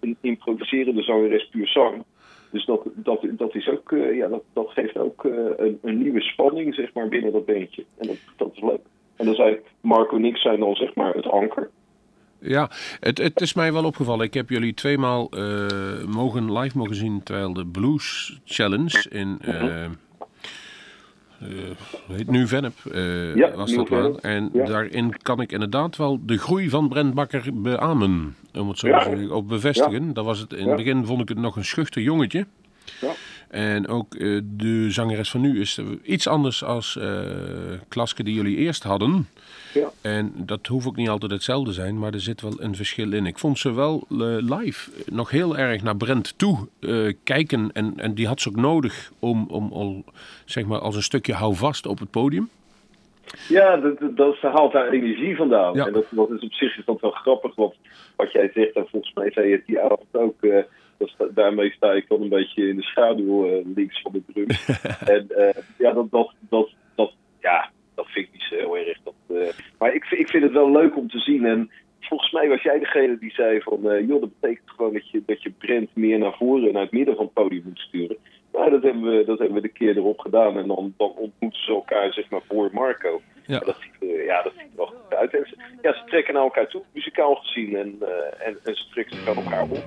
een, 0.00 0.16
improviserende 0.20 1.02
zangeres 1.02 1.48
puur 1.48 1.68
zang. 1.68 2.04
Dus 2.50 2.64
dat, 2.64 2.82
dat, 2.94 3.26
dat, 3.30 3.54
is 3.54 3.68
ook, 3.68 3.94
ja, 4.12 4.28
dat, 4.28 4.42
dat 4.52 4.70
geeft 4.70 4.98
ook 4.98 5.24
een, 5.24 5.78
een 5.82 5.98
nieuwe 5.98 6.20
spanning 6.20 6.74
zeg 6.74 6.92
maar, 6.92 7.08
binnen 7.08 7.32
dat 7.32 7.46
beentje. 7.46 7.84
En 7.98 8.06
dat, 8.06 8.18
dat 8.36 8.50
is 8.54 8.60
leuk. 8.60 8.86
En 9.16 9.26
dan 9.26 9.34
zijn 9.34 9.58
Marco 9.80 10.16
en 10.16 10.24
ik 10.24 10.36
zijn 10.36 10.60
dan 10.60 10.74
zeg 10.74 10.94
maar 10.94 11.14
het 11.14 11.26
anker. 11.26 11.70
Ja, 12.40 12.70
het, 13.00 13.18
het 13.18 13.40
is 13.40 13.54
mij 13.54 13.72
wel 13.72 13.84
opgevallen. 13.84 14.26
Ik 14.26 14.34
heb 14.34 14.48
jullie 14.48 14.74
tweemaal 14.74 15.30
eh, 15.30 16.04
mogen 16.06 16.58
live 16.58 16.78
mogen 16.78 16.94
zien 16.94 17.22
terwijl 17.22 17.52
de 17.52 17.66
Blues 17.66 18.38
Challenge 18.44 19.06
in. 19.10 19.38
hoe 22.06 22.16
heet 22.16 22.30
nu 22.30 22.46
Venep 22.46 22.74
Ja, 23.34 23.52
was 23.54 23.74
dat 23.74 23.88
wel. 23.88 24.20
En 24.20 24.50
ja. 24.52 24.64
daarin 24.64 25.16
kan 25.22 25.40
ik 25.40 25.52
inderdaad 25.52 25.96
wel 25.96 26.20
de 26.26 26.38
groei 26.38 26.68
van 26.68 26.88
Brent 26.88 27.14
Bakker 27.14 27.62
beamen. 27.62 28.36
Om 28.54 28.68
het 28.68 28.78
zo 28.78 28.88
Ja. 28.88 28.98
te 28.98 29.04
zeggen, 29.10 29.30
ook 29.30 29.46
bevestigen. 29.46 30.12
Dat 30.12 30.24
was 30.24 30.38
het, 30.38 30.52
in 30.52 30.66
het 30.68 30.76
begin 30.76 31.06
vond 31.06 31.20
ik 31.20 31.28
het 31.28 31.38
nog 31.38 31.56
een 31.56 31.64
schuchter 31.64 32.02
jongetje. 32.02 32.46
Ja. 33.00 33.12
En 33.48 33.88
ook 33.88 34.14
eh, 34.14 34.40
de 34.44 34.90
zangeres 34.90 35.30
van 35.30 35.40
nu 35.40 35.60
is 35.60 35.80
iets 36.02 36.26
anders 36.26 36.64
als 36.64 36.96
eh 36.96 37.20
Klaske 37.88 38.22
die 38.22 38.34
jullie 38.34 38.56
eerst 38.56 38.82
hadden. 38.82 39.28
Ja. 39.74 39.88
En 40.00 40.32
dat 40.36 40.66
hoeft 40.66 40.86
ook 40.86 40.96
niet 40.96 41.08
altijd 41.08 41.32
hetzelfde 41.32 41.72
zijn, 41.72 41.98
maar 41.98 42.12
er 42.12 42.20
zit 42.20 42.40
wel 42.40 42.52
een 42.58 42.76
verschil 42.76 43.12
in. 43.12 43.26
Ik 43.26 43.38
vond 43.38 43.58
ze 43.58 43.72
wel 43.74 44.06
eh, 44.10 44.16
live 44.58 44.90
nog 45.06 45.30
heel 45.30 45.58
erg 45.58 45.82
naar 45.82 45.96
Brent 45.96 46.38
toe 46.38 46.68
kijken. 47.24 47.70
En, 47.72 47.92
en 47.96 48.14
die 48.14 48.26
had 48.26 48.40
ze 48.40 48.48
ook 48.48 48.56
nodig 48.56 49.10
om, 49.18 49.46
om 49.50 49.72
al, 49.72 50.04
zeg 50.44 50.64
maar, 50.66 50.78
als 50.80 50.96
een 50.96 51.02
stukje 51.02 51.32
houvast 51.32 51.86
op 51.86 51.98
het 51.98 52.10
podium. 52.10 52.48
Ja, 53.48 53.76
dat, 53.76 54.16
dat- 54.16 54.36
ze 54.40 54.46
haalt 54.46 54.72
daar 54.72 54.88
energie 54.88 55.36
vandaan. 55.36 55.74
Ja. 55.74 55.86
En 55.86 55.92
dat, 55.92 56.04
dat 56.10 56.30
is 56.30 56.40
op 56.42 56.52
zich 56.52 56.78
is 56.78 56.84
dat 56.84 57.00
wel 57.00 57.10
grappig, 57.10 57.54
want 57.54 57.74
wat 58.16 58.32
jij 58.32 58.50
zegt, 58.54 58.72
en 58.74 58.86
volgens 58.90 59.14
mij 59.14 59.30
zei 59.32 59.48
je 59.48 59.56
het 59.56 59.66
die 59.66 59.80
avond 59.80 60.06
ook, 60.12 60.34
dat 60.98 61.08
sta- 61.08 61.28
daarmee 61.34 61.70
sta 61.70 61.92
ik 61.92 62.08
dan 62.08 62.22
een 62.22 62.28
beetje 62.28 62.68
in 62.68 62.76
de 62.76 62.82
schaduw 62.82 63.46
eh, 63.46 63.64
links 63.74 64.00
van 64.02 64.12
de 64.12 64.22
drum. 64.32 64.46
en 65.16 65.26
eh, 65.30 65.62
ja, 65.78 65.92
dat, 65.92 66.10
dat, 66.10 66.34
dat, 66.48 66.70
dat, 66.94 67.12
ja, 67.40 67.70
dat 67.94 68.06
vind 68.08 68.26
ik 68.26 68.32
niet 68.32 68.42
zo 68.42 68.54
heel 68.54 68.76
erg. 68.76 68.98
Dat, 69.04 69.14
eh, 69.28 69.48
maar 69.78 69.94
ik, 69.94 70.04
vind- 70.04 70.20
ik 70.20 70.28
vind 70.28 70.42
het 70.42 70.52
wel 70.52 70.70
leuk 70.70 70.96
om 70.96 71.08
te 71.08 71.18
zien. 71.18 71.44
En 71.46 71.70
volgens 72.00 72.32
mij 72.32 72.48
was 72.48 72.62
jij 72.62 72.78
degene 72.78 73.18
die 73.18 73.30
zei 73.32 73.60
van, 73.60 73.80
joh, 74.06 74.20
dat 74.20 74.40
betekent 74.40 74.70
gewoon 74.70 74.92
dat 74.92 75.10
je, 75.10 75.22
dat 75.26 75.42
je 75.42 75.50
Brent 75.50 75.90
meer 75.94 76.18
naar 76.18 76.36
voren 76.36 76.66
en 76.66 76.72
naar 76.72 76.82
het 76.82 76.92
midden 76.92 77.14
van 77.16 77.24
het 77.24 77.34
podium 77.34 77.62
moet 77.64 77.78
sturen. 77.78 78.16
Nou, 78.52 78.70
dat 78.70 78.82
hebben 78.82 79.02
we, 79.02 79.24
dat 79.24 79.38
hebben 79.38 79.56
we 79.56 79.62
de 79.62 79.68
keer 79.72 79.96
erop 79.96 80.18
gedaan. 80.18 80.58
En 80.58 80.66
dan, 80.66 80.94
dan 80.96 81.12
ontmoeten 81.16 81.62
ze 81.64 81.72
elkaar, 81.72 82.12
zeg 82.12 82.30
maar, 82.30 82.40
voor 82.48 82.70
Marco. 82.72 83.20
Ja. 83.46 83.58
Dat 83.58 83.76
ziet, 83.80 84.10
er- 84.10 84.24
ja, 84.24 84.42
dat 84.42 84.52
ziet 84.52 84.70
er 84.70 84.76
wel 84.76 84.86
goed 84.86 85.14
uit. 85.14 85.34
En 85.34 85.46
ze, 85.48 85.56
ja, 85.82 85.92
ze 85.92 86.04
trekken 86.06 86.34
naar 86.34 86.42
elkaar 86.42 86.68
toe, 86.68 86.82
muzikaal 86.94 87.34
gezien. 87.34 87.76
En, 87.76 87.96
en, 88.38 88.56
en 88.64 88.74
ze 88.76 88.84
trekken 88.90 89.16
zich 89.16 89.28
aan 89.28 89.36
elkaar 89.44 89.62
op. 89.62 89.78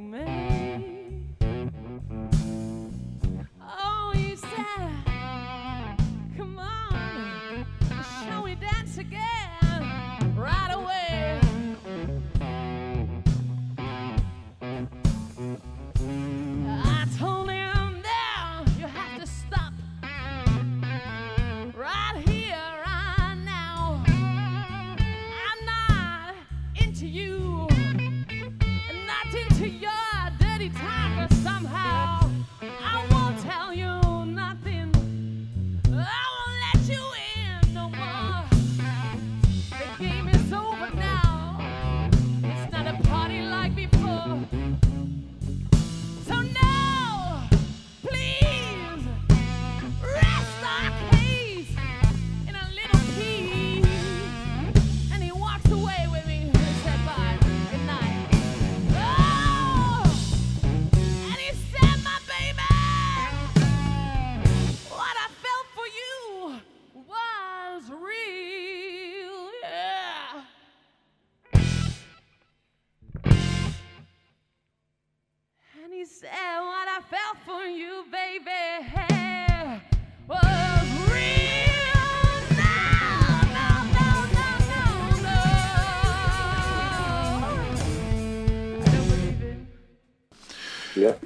you 0.00 0.08
may. 0.08 0.29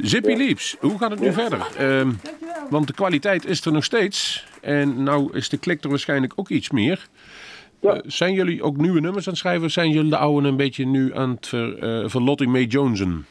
Zippy 0.07 0.31
Ja. 0.31 0.37
Leaps, 0.37 0.77
hoe 0.81 0.99
gaat 0.99 1.11
het 1.11 1.21
nu 1.21 1.33
verder? 1.33 1.67
Ehm, 1.79 2.11
want 2.71 2.87
de 2.87 2.95
kwaliteit 2.95 3.47
is 3.47 3.65
er 3.65 3.73
nog 3.73 3.85
steeds. 3.85 4.47
En 4.61 5.03
nou 5.03 5.37
is 5.37 5.49
de 5.49 5.59
klik 5.59 5.85
er 5.85 5.89
waarschijnlijk 5.89 6.33
ook 6.37 6.49
iets 6.49 6.71
meer. 6.71 7.07
Ja. 7.81 7.95
Eh, 7.95 8.01
zijn 8.05 8.35
jullie 8.35 8.63
ook 8.63 8.77
nieuwe 8.77 9.01
nummers 9.01 9.27
aan 9.27 9.33
het 9.33 9.43
schrijven? 9.43 9.65
Of 9.65 9.71
zijn 9.71 9.91
jullie 9.91 10.11
de 10.11 10.17
oude 10.17 10.49
een 10.49 10.57
beetje 10.57 10.87
nu 10.87 11.15
aan 11.15 11.31
het 11.31 11.47
ver, 11.47 12.11
verlotting 12.11 12.53
May 12.53 12.65
Jonesen? 12.65 13.27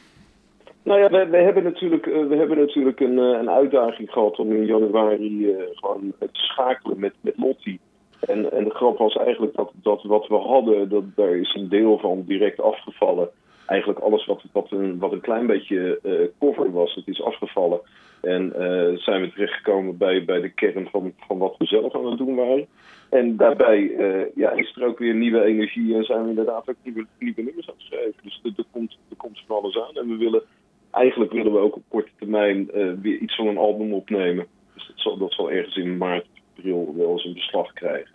Nou 0.84 1.00
ja, 1.00 1.10
we, 1.10 1.26
we 1.26 1.36
hebben 1.36 1.62
natuurlijk, 1.62 2.06
eh, 2.06 2.26
we 2.26 2.36
hebben 2.36 2.58
natuurlijk 2.58 3.00
een, 3.00 3.18
eh, 3.18 3.38
een 3.40 3.50
uitdaging 3.50 4.10
gehad 4.10 4.38
om 4.38 4.52
in 4.52 4.66
januari 4.66 5.50
eh, 5.50 5.56
gewoon 5.72 6.12
te 6.18 6.28
schakelen 6.32 7.00
met, 7.00 7.12
met 7.20 7.34
Lotti. 7.36 7.78
En, 8.20 8.52
en 8.52 8.64
de 8.64 8.74
grap 8.74 8.98
was 8.98 9.16
eigenlijk 9.16 9.56
dat, 9.56 9.72
dat 9.74 10.02
wat 10.02 10.26
we 10.26 10.34
hadden, 10.34 10.88
dat, 10.88 11.02
daar 11.14 11.36
is 11.36 11.54
een 11.54 11.68
deel 11.68 11.98
van 11.98 12.24
direct 12.26 12.60
afgevallen. 12.60 13.28
Eigenlijk 13.66 13.98
alles 13.98 14.26
wat, 14.26 14.42
wat, 14.52 14.70
een, 14.70 14.98
wat 14.98 15.12
een 15.12 15.20
klein 15.20 15.46
beetje 15.46 15.98
eh, 16.02 16.12
cover 16.38 16.72
was, 16.72 16.94
het 16.94 17.08
is 17.08 17.22
afgevallen. 17.22 17.80
En 18.20 18.52
eh, 18.52 18.98
zijn 18.98 19.20
we 19.20 19.32
terechtgekomen 19.32 19.96
bij, 19.96 20.24
bij 20.24 20.40
de 20.40 20.48
kern 20.48 20.88
van, 20.90 21.12
van 21.26 21.38
wat 21.38 21.54
we 21.58 21.66
zelf 21.66 21.94
aan 21.94 22.06
het 22.06 22.18
doen 22.18 22.34
waren. 22.34 22.66
En 23.10 23.36
daarbij 23.36 23.94
eh, 23.94 24.34
ja, 24.34 24.50
is 24.50 24.76
er 24.76 24.86
ook 24.86 24.98
weer 24.98 25.14
nieuwe 25.14 25.44
energie 25.44 25.94
en 25.94 26.04
zijn 26.04 26.22
we 26.22 26.28
inderdaad 26.28 26.68
ook 26.68 26.76
nieuwe, 26.82 27.06
nieuwe 27.18 27.42
nummers 27.42 27.68
aan 27.68 27.74
het 27.76 27.86
schrijven. 27.86 28.14
Dus 28.22 28.40
er, 28.56 28.64
komt, 28.70 28.98
er 29.10 29.16
komt 29.16 29.42
van 29.46 29.56
alles 29.56 29.78
aan. 29.78 29.96
En 29.96 30.08
we 30.08 30.16
willen, 30.16 30.42
eigenlijk 30.90 31.32
willen 31.32 31.52
we 31.52 31.58
ook 31.58 31.76
op 31.76 31.82
korte 31.88 32.10
termijn 32.18 32.70
weer 33.00 33.18
iets 33.18 33.36
van 33.36 33.46
een 33.46 33.58
album 33.58 33.92
opnemen. 33.92 34.46
Dus 34.74 34.86
dat 34.86 34.98
zal, 34.98 35.18
dat 35.18 35.32
zal 35.32 35.50
ergens 35.50 35.76
in 35.76 35.96
maart, 35.96 36.26
april 36.56 36.94
wel 36.96 37.12
eens 37.12 37.24
een 37.24 37.34
beslag 37.34 37.72
krijgen. 37.72 38.13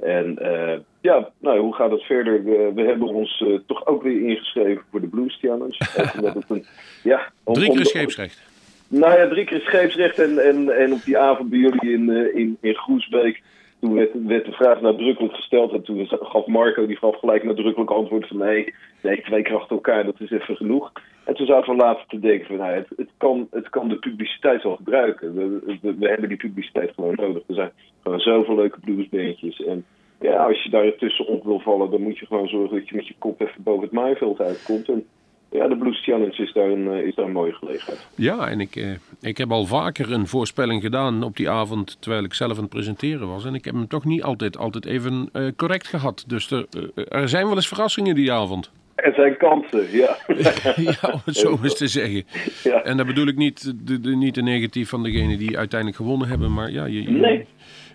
En 0.00 0.38
eh, 0.38 0.78
ja, 1.00 1.28
nou, 1.40 1.58
hoe 1.58 1.74
gaat 1.74 1.90
het 1.90 2.02
verder? 2.02 2.44
We, 2.44 2.72
we 2.74 2.82
hebben 2.82 3.08
ons 3.08 3.40
eh, 3.46 3.58
toch 3.66 3.86
ook 3.86 4.02
weer 4.02 4.28
ingeschreven 4.28 4.82
voor 4.90 5.00
de 5.00 5.06
Blues 5.06 5.38
Challenge. 5.40 5.76
Het 6.34 6.44
een, 6.50 6.64
ja, 7.02 7.32
om- 7.44 7.54
Drie 7.54 7.72
keer 7.72 7.86
scheepsrecht. 7.86 8.42
nou 8.88 9.18
ja, 9.18 9.28
drie 9.28 9.44
keer 9.44 9.60
scheepsrecht 9.60 10.18
en, 10.18 10.38
en, 10.38 10.68
en 10.76 10.92
op 10.92 11.02
die 11.04 11.18
avond 11.18 11.50
bij 11.50 11.58
jullie 11.58 11.92
in, 11.92 12.10
eh, 12.10 12.34
in, 12.40 12.56
in 12.60 12.74
Groesbeek. 12.74 13.42
Toen 13.80 13.94
werd, 13.94 14.10
werd 14.26 14.44
de 14.44 14.52
vraag 14.52 14.80
nadrukkelijk 14.80 15.34
gesteld 15.34 15.72
en 15.72 15.82
toen 15.82 16.06
gaf 16.08 16.46
Marco, 16.46 16.86
die 16.86 16.96
gaf 16.96 17.18
gelijk 17.18 17.44
nadrukkelijk 17.44 17.90
antwoord 17.90 18.26
van 18.28 18.36
nee, 18.38 18.74
nee, 19.00 19.22
twee 19.22 19.42
keer 19.42 19.56
achter 19.56 19.76
elkaar, 19.76 20.04
dat 20.04 20.20
is 20.20 20.30
even 20.30 20.56
genoeg. 20.56 20.92
En 21.24 21.34
toen 21.34 21.46
zaten 21.46 21.76
we 21.76 21.82
later 21.82 22.04
te 22.08 22.18
denken 22.18 22.46
van 22.46 22.56
nou, 22.56 22.84
het, 22.96 23.10
kan, 23.16 23.48
het 23.50 23.68
kan 23.68 23.88
de 23.88 23.98
publiciteit 23.98 24.62
wel 24.62 24.76
gebruiken. 24.76 25.34
We, 25.34 25.76
we, 25.82 25.94
we 25.98 26.08
hebben 26.08 26.28
die 26.28 26.38
publiciteit 26.38 26.92
gewoon 26.94 27.14
nodig. 27.16 27.42
Er 27.46 27.54
zijn 27.54 27.70
gewoon 28.02 28.20
zoveel 28.20 28.54
leuke 28.54 28.80
bluesbeentjes 28.80 29.64
en 29.64 29.84
ja, 30.20 30.44
als 30.46 30.62
je 30.62 30.70
daar 30.70 30.96
tussenop 30.96 31.44
wil 31.44 31.60
vallen, 31.60 31.90
dan 31.90 32.02
moet 32.02 32.18
je 32.18 32.26
gewoon 32.26 32.48
zorgen 32.48 32.78
dat 32.78 32.88
je 32.88 32.96
met 32.96 33.08
je 33.08 33.14
kop 33.18 33.40
even 33.40 33.62
boven 33.62 33.82
het 33.82 33.92
maaiveld 33.92 34.40
uitkomt. 34.40 34.88
En 34.88 35.06
ja, 35.50 35.68
de 35.68 35.76
Blues 35.76 36.04
Challenge 36.04 36.42
is 36.42 36.52
daar 36.52 36.70
een, 36.70 36.88
eh, 36.88 37.06
is 37.06 37.14
daar 37.14 37.24
een 37.26 37.32
mooie 37.32 37.52
gelegenheid. 37.52 38.08
Ja, 38.16 38.48
en 38.48 38.60
ik, 38.60 38.76
eh, 38.76 38.90
ik 39.20 39.38
heb 39.38 39.50
al 39.50 39.64
vaker 39.64 40.12
een 40.12 40.26
voorspelling 40.26 40.82
gedaan 40.82 41.22
op 41.22 41.36
die 41.36 41.50
avond 41.50 41.96
terwijl 42.00 42.24
ik 42.24 42.34
zelf 42.34 42.56
aan 42.56 42.62
het 42.62 42.68
presenteren 42.68 43.28
was. 43.28 43.44
En 43.44 43.54
ik 43.54 43.64
heb 43.64 43.74
hem 43.74 43.88
toch 43.88 44.04
niet 44.04 44.22
altijd, 44.22 44.58
altijd 44.58 44.86
even 44.86 45.28
eh, 45.32 45.46
correct 45.56 45.86
gehad. 45.86 46.24
Dus 46.26 46.50
er, 46.50 46.66
eh, 46.94 47.20
er 47.20 47.28
zijn 47.28 47.46
wel 47.46 47.54
eens 47.54 47.68
verrassingen 47.68 48.14
die 48.14 48.32
avond. 48.32 48.70
Er 48.94 49.12
zijn 49.14 49.36
kansen, 49.36 49.86
ja. 49.92 50.16
ja, 50.76 51.10
om 51.12 51.20
het 51.24 51.36
zo 51.36 51.58
eens 51.62 51.76
te 51.76 51.86
zeggen. 51.88 52.24
Ja. 52.62 52.82
En 52.82 52.96
dat 52.96 53.06
bedoel 53.06 53.26
ik 53.26 53.36
niet 53.36 53.86
de, 53.86 54.00
de, 54.00 54.16
niet 54.16 54.34
de 54.34 54.42
negatief 54.42 54.88
van 54.88 55.02
degene 55.02 55.36
die 55.36 55.58
uiteindelijk 55.58 56.00
gewonnen 56.00 56.28
hebben. 56.28 56.52
Maar 56.52 56.70
ja, 56.70 56.84
je, 56.84 57.02
je- 57.02 57.10
Nee. 57.10 57.46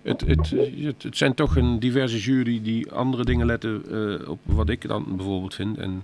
het, 0.04 0.22
het, 0.22 0.50
het, 0.84 1.04
het 1.04 1.18
zijn 1.18 1.34
toch 1.34 1.56
een 1.56 1.80
diverse 1.80 2.18
jury 2.20 2.60
die 2.64 2.92
andere 2.92 3.24
dingen 3.24 3.46
letten 3.46 3.82
eh, 3.92 4.30
op 4.30 4.40
wat 4.44 4.70
ik 4.70 4.88
dan 4.88 5.06
bijvoorbeeld 5.16 5.56
vind. 5.56 5.78
En 5.78 6.04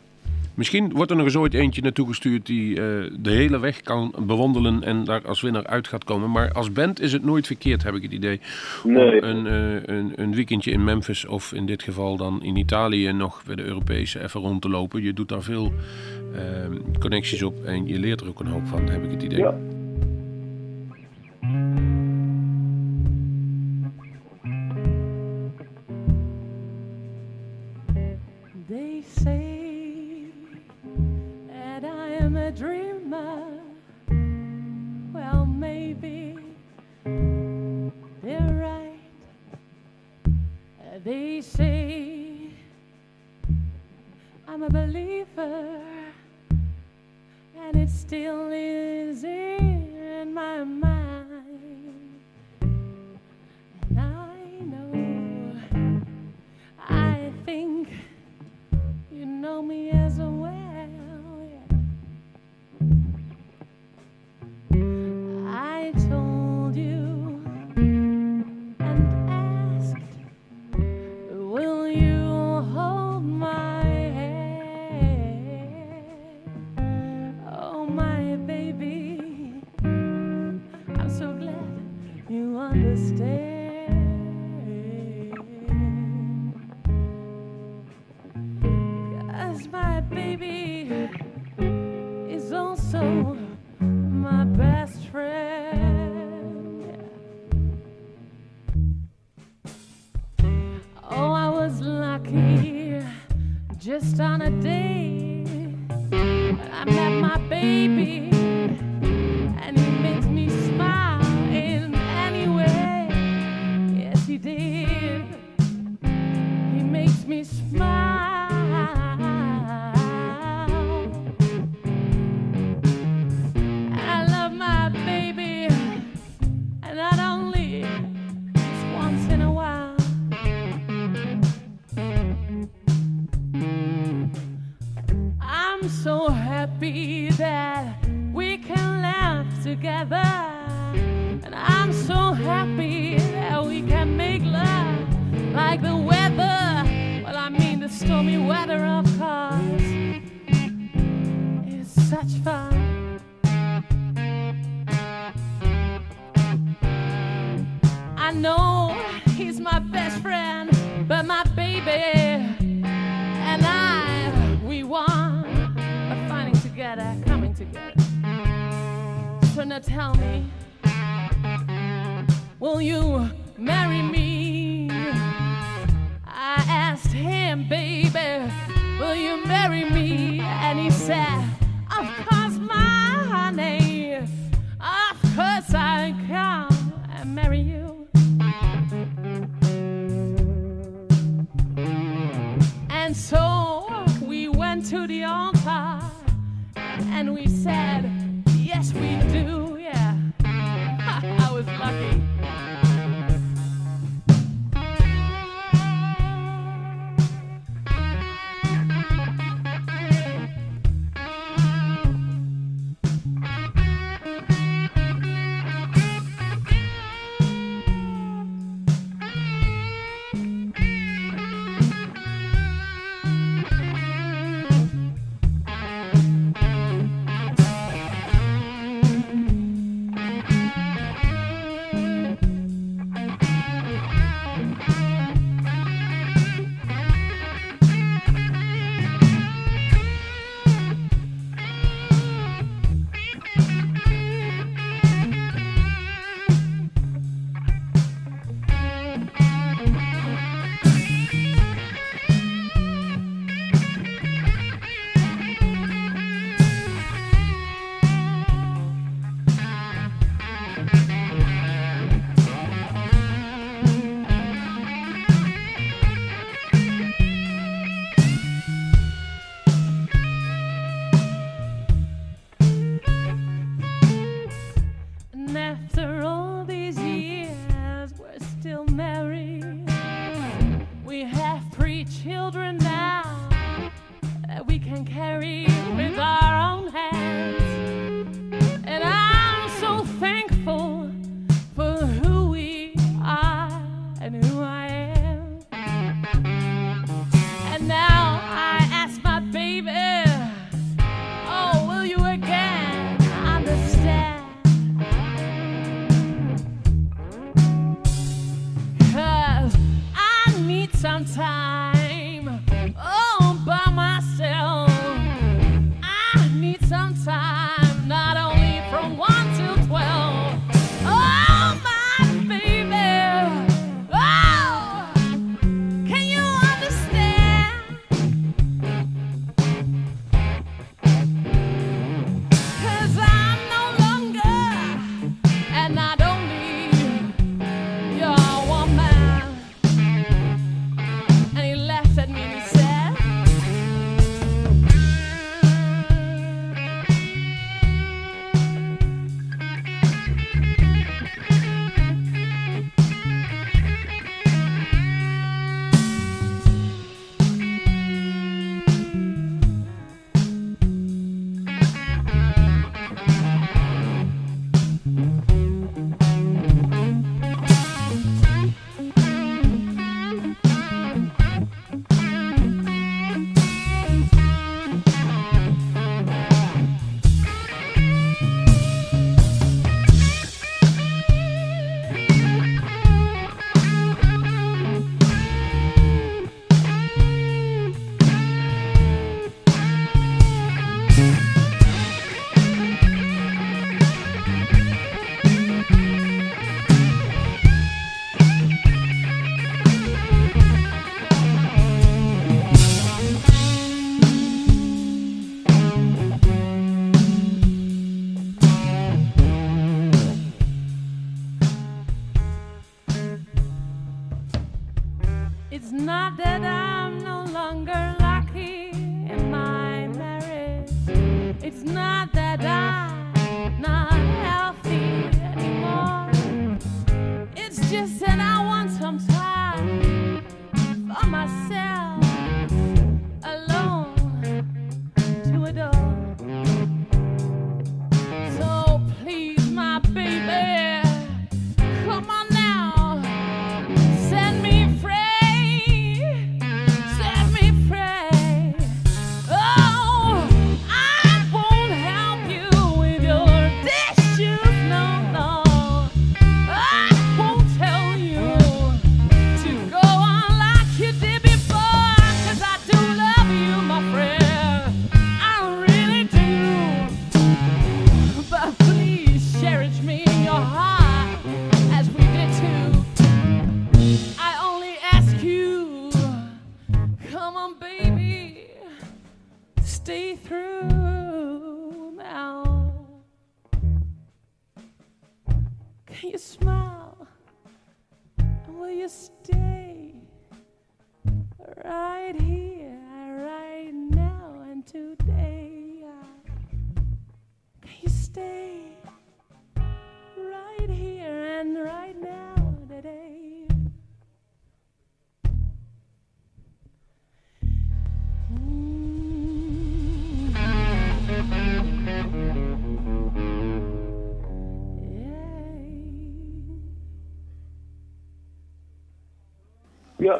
misschien 0.53 0.91
wordt 0.93 1.11
er 1.11 1.17
nog 1.17 1.25
eens 1.25 1.35
ooit 1.35 1.53
eentje 1.53 1.81
naartoe 1.81 2.07
gestuurd 2.07 2.45
die 2.45 2.69
eh, 2.69 3.11
de 3.19 3.31
hele 3.31 3.59
weg 3.59 3.81
kan 3.81 4.13
bewandelen 4.19 4.83
en 4.83 5.03
daar 5.03 5.27
als 5.27 5.41
winnaar 5.41 5.67
uit 5.67 5.87
gaat 5.87 6.03
komen. 6.03 6.31
Maar 6.31 6.51
als 6.51 6.71
band 6.71 7.01
is 7.01 7.11
het 7.11 7.23
nooit 7.23 7.47
verkeerd, 7.47 7.83
heb 7.83 7.95
ik 7.95 8.01
het 8.01 8.11
idee. 8.11 8.39
Nee. 8.83 9.21
Om 9.21 9.27
een, 9.29 9.47
eh, 9.47 9.95
een, 9.95 10.11
een 10.15 10.35
weekendje 10.35 10.71
in 10.71 10.83
Memphis 10.83 11.25
of 11.25 11.53
in 11.53 11.65
dit 11.65 11.83
geval 11.83 12.17
dan 12.17 12.43
in 12.43 12.55
Italië 12.55 13.11
nog 13.11 13.43
bij 13.45 13.55
de 13.55 13.63
Europese 13.63 14.23
even 14.23 14.41
rond 14.41 14.61
te 14.61 14.69
lopen. 14.69 15.03
Je 15.03 15.13
doet 15.13 15.29
daar 15.29 15.43
veel 15.43 15.73
eh, 16.35 16.41
connecties 16.99 17.43
op 17.43 17.63
en 17.63 17.87
je 17.87 17.99
leert 17.99 18.21
er 18.21 18.27
ook 18.27 18.39
een 18.39 18.47
hoop 18.47 18.67
van, 18.67 18.89
heb 18.89 19.03
ik 19.03 19.11
het 19.11 19.23
idee. 19.23 19.39
Ja. 19.39 19.74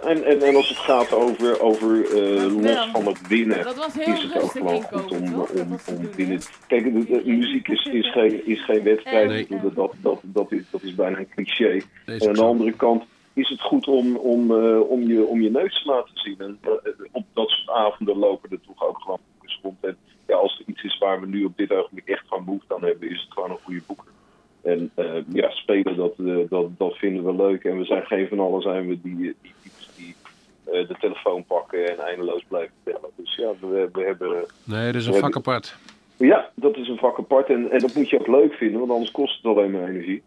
En, 0.05 0.23
en, 0.23 0.41
en 0.41 0.55
als 0.55 0.69
het 0.69 0.77
gaat 0.77 1.13
over, 1.13 1.61
over 1.61 2.05
eh, 2.05 2.61
los 2.61 2.87
van 2.91 3.05
het 3.05 3.27
winnen, 3.27 3.63
Dat 3.63 3.75
was 3.75 3.93
heel 3.93 4.13
is 4.13 4.23
het 4.23 4.35
ook 4.35 4.41
rustig 4.41 4.61
gewoon 4.61 4.83
goed 4.83 5.11
om, 5.11 5.31
toch? 5.31 5.51
Dat 5.51 5.87
om, 5.87 5.97
om 5.97 6.09
binnen. 6.15 6.39
Kijk, 6.67 6.83
de, 6.83 7.23
de 7.23 7.31
muziek 7.31 7.67
is, 7.67 7.85
is, 7.85 8.11
geen, 8.11 8.45
is 8.47 8.65
geen 8.65 8.83
wedstrijd. 8.83 9.49
Nee. 9.49 9.59
Dat, 9.75 9.93
dat, 10.01 10.19
dat, 10.21 10.51
is, 10.51 10.69
dat 10.71 10.83
is 10.83 10.95
bijna 10.95 11.17
een 11.17 11.29
cliché. 11.29 11.81
Nee, 12.05 12.19
En 12.19 12.27
aan 12.27 12.33
de 12.33 12.43
andere 12.43 12.71
kant 12.71 13.03
is 13.33 13.49
het 13.49 13.61
goed 13.61 13.87
om, 13.87 14.15
om, 14.15 14.51
eh, 14.51 14.89
om, 14.89 15.01
je, 15.01 15.23
om 15.25 15.41
je 15.41 15.51
neus 15.51 15.83
te 15.83 15.89
laten 15.89 16.17
zien. 16.17 16.39
En 16.39 16.57
eh, 16.61 16.69
op 17.11 17.25
dat 17.33 17.49
soort 17.49 17.77
avonden 17.77 18.17
lopen 18.17 18.51
er 18.51 18.61
toch 18.67 18.87
ook 18.87 18.99
gewoon 18.99 19.19
boekers 19.31 19.59
rond. 19.61 19.77
En 19.81 19.97
ja, 20.27 20.35
als 20.35 20.59
er 20.59 20.65
iets 20.73 20.83
is 20.83 20.97
waar 20.97 21.21
we 21.21 21.27
nu 21.27 21.43
op 21.43 21.57
dit 21.57 21.71
ogenblik 21.71 22.07
echt 22.07 22.27
van 22.27 22.45
behoefte 22.45 22.75
aan 22.75 22.83
hebben, 22.83 23.09
is 23.09 23.21
het 23.21 23.33
gewoon 23.33 23.49
een 23.49 23.63
goede 23.63 23.81
boeker. 23.87 24.11
En 24.61 24.91
eh, 24.95 25.21
ja, 25.27 25.49
spelen, 25.49 25.95
dat, 25.95 26.13
dat, 26.49 26.77
dat 26.77 26.95
vinden 26.95 27.25
we 27.25 27.35
leuk. 27.35 27.63
En 27.63 27.77
we 27.77 27.85
zijn 27.85 28.05
geen 28.05 28.27
van 28.27 28.39
allen 28.39 28.61
zijn 28.61 28.87
we 28.87 29.01
die, 29.01 29.35
de 30.65 30.95
telefoon 30.99 31.43
pakken 31.45 31.89
en 31.89 32.05
eindeloos 32.05 32.43
blijven 32.47 32.73
bellen. 32.83 33.09
Dus 33.15 33.35
ja, 33.35 33.51
we, 33.59 33.89
we 33.91 34.03
hebben... 34.03 34.29
eh, 34.37 34.43
Nee, 34.63 34.85
dat 34.91 35.01
is 35.01 35.07
een 35.07 35.13
vak 35.13 35.33
hebben- 35.33 35.39
apart. 35.53 35.75
ja, 36.17 36.49
dat 36.55 36.77
is 36.77 36.87
een 36.87 36.97
vak 36.97 37.19
apart 37.19 37.49
en, 37.49 37.71
en 37.71 37.79
dat 37.79 37.93
moet 37.95 38.09
je 38.09 38.19
ook 38.19 38.27
leuk 38.27 38.53
vinden, 38.53 38.79
want 38.79 38.91
anders 38.91 39.11
kost 39.11 39.35
het 39.35 39.45
alleen 39.45 39.71
maar 39.71 39.87
energie. 39.89 40.23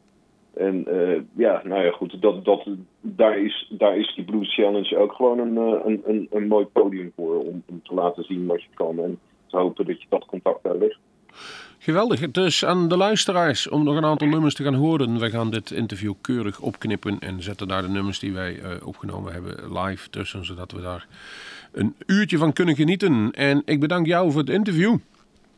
En 0.55 0.87
eh, 0.87 1.21
ja, 1.37 1.61
nou 1.65 1.85
ja, 1.85 1.91
goed, 1.91 2.23
dat, 2.23 2.45
dat, 2.45 2.67
daar, 3.01 3.39
is, 3.39 3.73
daar 3.79 3.97
is 3.99 4.15
die 4.15 4.25
Blues 4.25 4.55
Challenge 4.55 4.97
ook 4.99 5.13
gewoon 5.13 5.39
een, 5.39 5.57
eh, 5.57 5.81
een, 5.85 6.03
een, 6.07 6.27
een 6.31 6.47
mooi 6.47 6.65
podium 6.67 7.13
voor 7.17 7.39
om, 7.39 7.63
om 7.69 7.83
te 7.83 7.95
laten 7.95 8.25
zien 8.25 8.47
wat 8.47 8.63
je 8.63 8.69
kan 8.75 8.99
en 8.99 9.19
te 9.47 9.57
hopen 9.57 9.87
dat 9.87 10.01
je 10.03 10.07
dat 10.09 10.25
contact 10.27 10.63
daar 10.63 10.77
legt. 10.77 10.99
Geweldig. 11.79 12.31
Dus 12.31 12.65
aan 12.65 12.89
de 12.89 12.97
luisteraars 12.97 13.69
om 13.69 13.85
nog 13.85 13.97
een 13.97 14.05
aantal 14.05 14.29
nummers 14.29 14.55
te 14.55 14.63
gaan 14.63 14.75
horen. 14.75 15.19
Wij 15.19 15.31
gaan 15.31 15.51
dit 15.51 15.71
interview 15.71 16.13
keurig 16.21 16.61
opknippen 16.61 17.17
en 17.21 17.43
zetten 17.43 17.69
daar 17.69 17.83
de 17.83 17.89
nummers 17.89 18.19
die 18.19 18.33
wij 18.33 18.59
eh, 18.59 18.87
opgenomen 18.87 19.33
hebben 19.33 19.79
live 19.79 20.11
tussen, 20.11 20.45
zodat 20.45 20.73
we 20.73 20.81
daar 20.81 21.07
een 21.73 21.95
uurtje 22.07 22.39
van 22.39 22.53
kunnen 22.53 22.75
genieten. 22.75 23.31
En 23.33 23.63
ik 23.65 23.81
bedank 23.81 24.07
jou 24.07 24.31
voor 24.31 24.41
het 24.41 24.51
interview. 24.51 24.97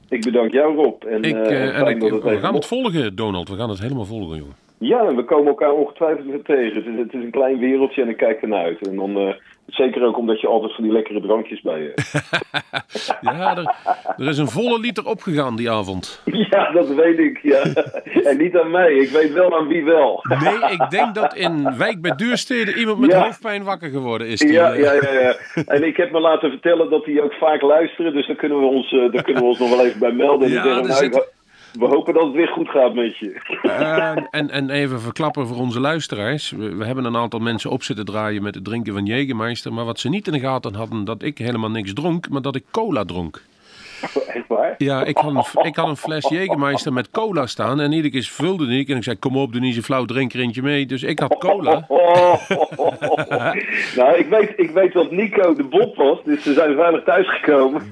Ik 0.09 0.25
bedank 0.25 0.53
jou 0.53 0.75
Rob. 0.75 1.03
En, 1.05 1.23
Ik, 1.23 1.37
eh, 1.37 1.69
eh, 1.69 1.79
en 1.79 1.87
ik, 1.87 2.23
we 2.23 2.39
gaan 2.39 2.55
het 2.55 2.67
volgen, 2.67 3.17
Donald. 3.17 3.49
We 3.49 3.57
gaan 3.57 3.71
het 3.71 3.81
helemaal 3.81 4.05
volgen, 4.05 4.37
jongen. 4.37 4.55
Ja, 4.79 5.07
en 5.07 5.17
we 5.17 5.25
komen 5.25 5.47
elkaar 5.47 5.73
ongetwijfeld 5.73 6.27
weer 6.27 6.43
tegen. 6.43 6.77
Het 6.77 6.87
is, 6.87 6.99
het 6.99 7.15
is 7.15 7.23
een 7.23 7.31
klein 7.31 7.59
wereldje 7.59 8.03
en 8.03 8.09
ik 8.09 8.17
kijk 8.17 8.43
ernaar 8.43 8.65
uit. 8.65 8.89
En 8.89 8.97
dan, 8.97 9.35
zeker 9.75 10.05
ook 10.07 10.19
omdat 10.19 10.41
je 10.41 10.47
altijd 10.47 10.75
van 10.75 10.85
die 10.85 10.93
lekkere 10.93 11.21
drankjes 11.21 11.61
bij 11.61 11.81
je 11.81 11.93
hebt. 11.95 12.13
Ja, 13.21 13.57
er, 13.57 13.75
er 14.17 14.29
is 14.29 14.39
een 14.39 14.49
volle 14.49 14.81
liter 14.81 15.07
opgegaan 15.07 15.57
die 15.57 15.71
avond. 15.71 16.23
Ja, 16.51 16.73
dat 16.73 16.89
weet 16.89 17.19
ik, 17.19 17.39
ja. 17.43 17.63
En 18.31 18.37
niet 18.39 18.57
aan 18.57 18.71
mij, 18.71 18.93
ik 18.93 19.09
weet 19.11 19.33
wel 19.33 19.59
aan 19.59 19.67
wie 19.69 19.85
wel. 19.85 20.25
Nee, 20.43 20.71
ik 20.73 20.91
denk 20.91 21.15
dat 21.15 21.35
in 21.35 21.77
Wijk 21.77 22.01
bij 22.01 22.15
Duurstede 22.17 22.75
iemand 22.75 22.99
met 22.99 23.11
Ja. 23.11 23.23
hoofdpijn 23.25 23.65
wakker 23.65 23.91
geworden 23.91 24.27
is. 24.27 24.39
Die, 24.39 24.53
Ja, 24.53 24.73
eh, 24.73 24.81
ja, 24.83 24.93
ja, 24.93 25.21
ja. 25.21 25.35
En 25.67 25.85
ik 25.87 25.97
heb 25.97 26.11
me 26.13 26.21
laten 26.21 26.51
vertellen 26.51 26.91
dat 26.91 27.05
die 27.05 27.23
ook 27.23 27.33
vaak 27.33 27.63
luisteren, 27.63 28.13
dus 28.13 28.27
daar 28.27 28.37
kunnen 28.37 28.59
we 28.61 28.67
ons, 28.67 28.93
eh, 28.93 29.13
daar 29.13 29.23
kunnen 29.23 29.43
we 29.43 29.49
ons 29.49 29.59
nog 29.59 29.71
wel 29.71 29.85
even 29.85 29.99
bij 30.01 30.13
melden. 30.13 30.47
En 30.49 30.53
Ja, 30.55 30.63
dan 30.65 30.85
zeggen 30.85 31.23
we, 31.73 31.87
hopen 31.87 32.15
dat 32.15 32.23
het 32.23 32.35
weer 32.35 32.49
goed 32.49 32.69
gaat 32.69 32.95
met 32.95 33.19
je. 33.19 33.59
Eh, 33.63 34.17
en, 34.31 34.51
en 34.51 34.71
even 34.71 35.01
verklappen 35.01 35.47
voor 35.47 35.57
onze 35.57 35.81
luisteraars. 35.81 36.51
We, 36.51 36.75
we 36.75 36.85
hebben 36.85 37.05
een 37.05 37.17
aantal 37.17 37.41
mensen 37.41 37.71
op 37.71 37.83
zitten 37.83 38.05
draaien 38.05 38.43
met 38.43 38.55
het 38.55 38.65
drinken 38.65 38.93
van 38.93 39.07
Jägermeister. 39.07 39.73
Maar 39.73 39.85
wat 39.85 40.01
ze 40.01 40.09
niet 40.09 40.27
in 40.27 40.33
de 40.33 40.41
gaten 40.41 40.75
hadden, 40.75 41.05
dat 41.05 41.23
ik 41.23 41.39
helemaal 41.39 41.71
niks 41.71 41.93
dronk, 41.93 42.29
maar 42.29 42.43
dat 42.43 42.57
ik 42.57 42.65
cola 42.71 43.05
dronk. 43.05 43.43
Echt 44.35 44.47
waar? 44.49 44.75
Ja, 44.79 45.05
ik 45.05 45.17
had 45.17 45.35
een, 45.35 45.65
ik 45.65 45.77
had 45.77 45.89
een 45.89 45.97
fles 45.97 46.33
Jägermeister 46.33 46.93
met 46.93 47.11
cola 47.11 47.47
staan. 47.47 47.81
En 47.81 47.93
iedere 47.93 48.11
keer 48.11 48.23
vulde 48.23 48.79
ik. 48.79 48.89
En 48.89 48.97
ik 48.97 49.03
zei, 49.03 49.19
kom 49.19 49.37
op, 49.37 49.53
doe 49.53 49.61
niet 49.61 49.75
zo 49.75 49.81
flauw, 49.81 50.05
drink 50.05 50.33
er 50.33 50.41
eentje 50.41 50.63
mee. 50.63 50.87
Dus 50.87 51.03
ik 51.03 51.19
had 51.19 51.37
cola. 51.39 51.87
Nou, 53.97 54.17
ik 54.19 54.27
weet, 54.29 54.53
ik 54.57 54.71
weet 54.71 54.93
dat 54.93 55.11
Nico 55.11 55.55
de 55.55 55.65
Bob 55.65 55.97
was, 55.97 56.19
dus 56.25 56.43
ze 56.43 56.53
zijn 56.53 56.75
veilig 56.75 57.05
thuisgekomen. 57.05 57.83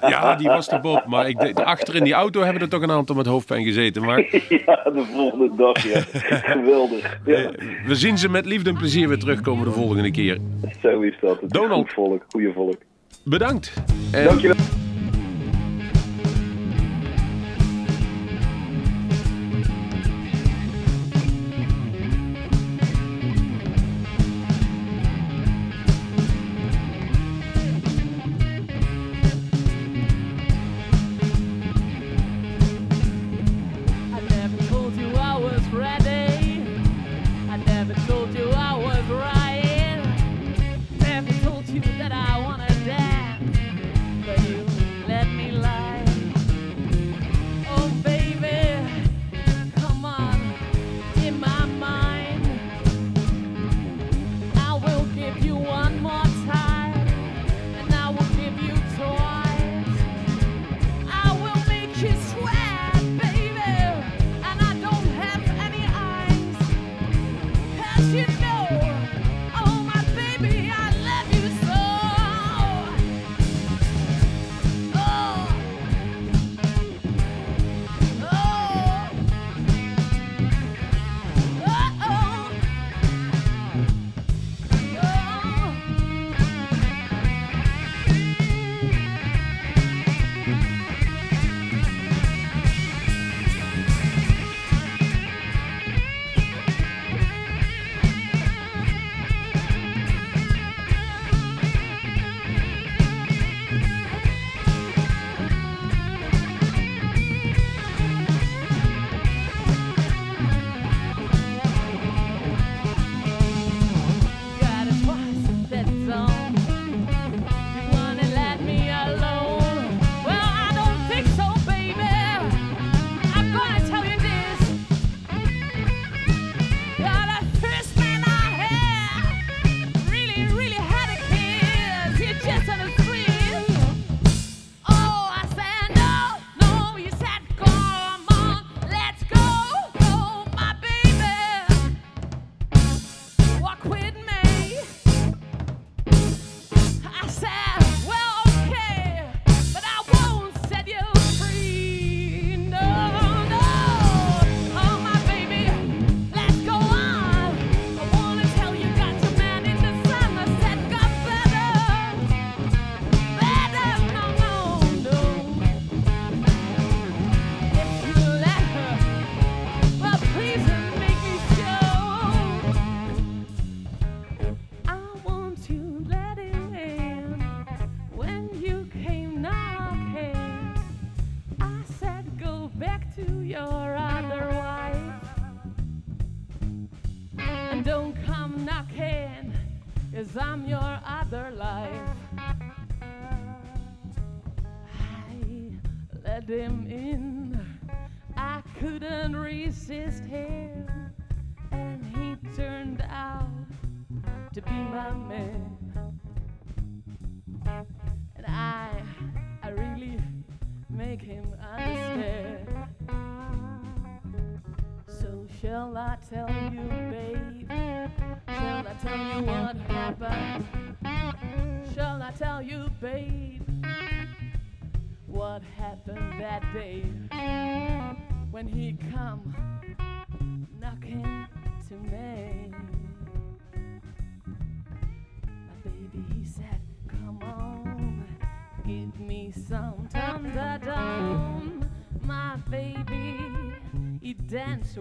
Ja, 0.00 0.34
die 0.34 0.48
was 0.48 0.68
de 0.68 0.80
Bob. 0.80 1.06
Maar 1.06 1.28
ik, 1.28 1.60
achter 1.60 1.94
in 1.94 2.04
die 2.04 2.12
auto 2.12 2.42
hebben 2.42 2.62
er 2.62 2.68
toch 2.68 2.82
een 2.82 2.90
aantal 2.90 3.16
met 3.16 3.26
hoofdpijn 3.26 3.64
gezeten. 3.64 4.04
Maar 4.04 4.18
ja, 4.66 4.82
de 4.84 5.04
volgende 5.12 5.50
dag, 5.56 5.92
ja. 5.92 6.00
Geweldig. 6.28 7.18
Ja, 7.24 7.50
we 7.86 7.94
zien 7.94 8.18
ze 8.18 8.28
met 8.28 8.46
liefde 8.46 8.70
en 8.70 8.76
plezier 8.76 9.08
weer 9.08 9.18
terugkomen 9.18 9.64
de 9.64 9.70
volgende 9.70 10.10
keer. 10.10 10.38
zo 10.82 11.00
is 11.00 11.14
dat. 11.20 11.40
Het 11.40 11.42
is 11.42 11.48
Donald. 11.48 11.82
Goed 11.82 11.92
volk, 11.92 12.24
goede 12.28 12.52
volk. 12.52 12.76
Bedankt. 13.24 13.72
En 14.12 14.24
Dankjewel. 14.24 14.56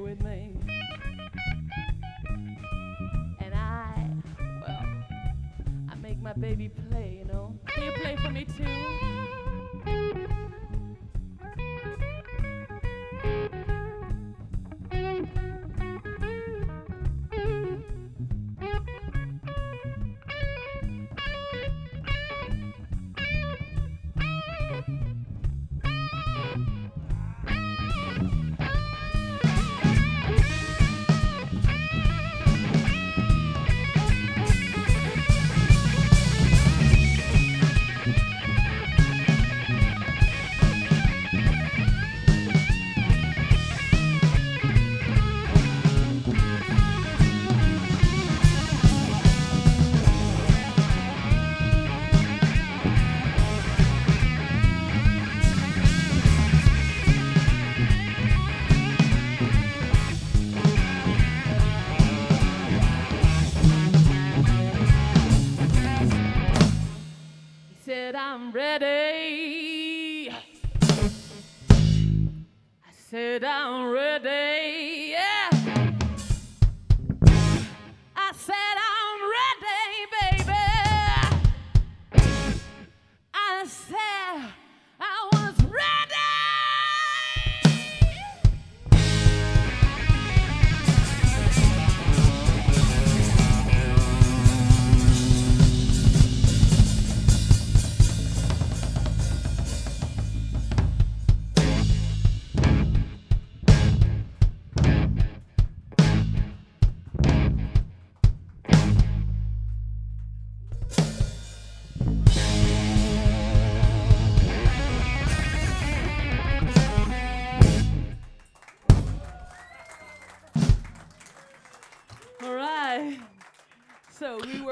With 0.02 0.24
me. 0.24 0.56
And 3.40 3.54
I, 3.54 4.10
well, 4.62 4.86
I 5.92 5.96
make 6.02 6.22
my 6.22 6.34
baby 6.34 6.70
play, 6.70 7.18
you 7.20 7.26
know. 7.26 7.54
Can 7.68 7.84
you 7.84 7.92
play 7.92 8.16
for 8.16 8.32
me 8.32 8.46
too? 8.46 9.43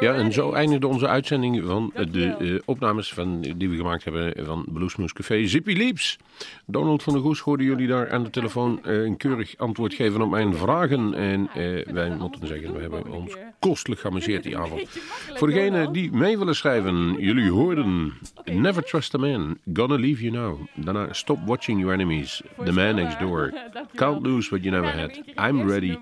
Ja, 0.02 0.14
en 0.14 0.34
zo 0.34 0.52
eindigde 0.52 0.88
onze 0.88 1.08
uitzending 1.08 1.64
van 1.66 1.94
de 2.12 2.26
eh, 2.26 2.60
opnames 2.66 3.14
van, 3.14 3.42
die 3.42 3.70
we 3.70 3.76
gemaakt 3.76 4.04
hebben 4.04 4.46
van 4.46 4.66
Bluesmoes 4.70 5.14
Café. 5.14 5.48
Zippy 5.48 5.74
Leaps. 5.74 6.18
Donald 6.66 7.04
van 7.04 7.14
der 7.14 7.22
Goes 7.22 7.40
hoorden 7.40 7.66
jullie 7.66 7.88
daar 7.88 8.12
aan 8.12 8.24
de 8.24 8.30
telefoon 8.30 8.84
eh, 8.84 9.04
een 9.04 9.18
keurig 9.18 9.58
antwoord 9.58 9.94
geven 9.94 10.22
op 10.22 10.30
mijn 10.30 10.56
vragen. 10.56 11.14
En 11.14 11.50
eh, 11.54 11.94
wij 11.94 12.10
moeten 12.10 12.48
zeggen, 12.48 12.74
we 12.74 12.82
hebben 12.82 13.12
ons 13.12 13.36
kostelijk 13.60 14.02
geamuseerd 14.02 14.44
die 14.44 14.58
avond. 14.64 14.88
Voor 15.34 15.48
degenen 15.48 15.94
die 15.94 16.12
mee 16.12 16.38
willen 16.38 16.56
schrijven, 16.56 17.16
jullie 17.20 17.52
hoorden 17.52 18.14
Never 18.46 18.84
Trust 18.84 19.16
a 19.16 19.18
Man, 19.18 19.58
Gonna 19.74 19.96
Leave 19.96 20.24
You 20.24 20.36
Now. 20.36 20.60
Daarna 20.76 21.14
Stop 21.14 21.40
Watching 21.46 21.80
Your 21.80 21.94
Enemies, 21.94 22.42
The 22.66 22.72
Man 22.72 22.96
Next 22.96 23.20
Door, 23.20 23.54
Can't 23.96 24.26
Lose 24.26 24.50
What 24.50 24.64
You 24.64 24.82
Never 24.82 25.00
Had, 25.00 25.22
I'm 25.50 25.70
Ready. 25.70 25.98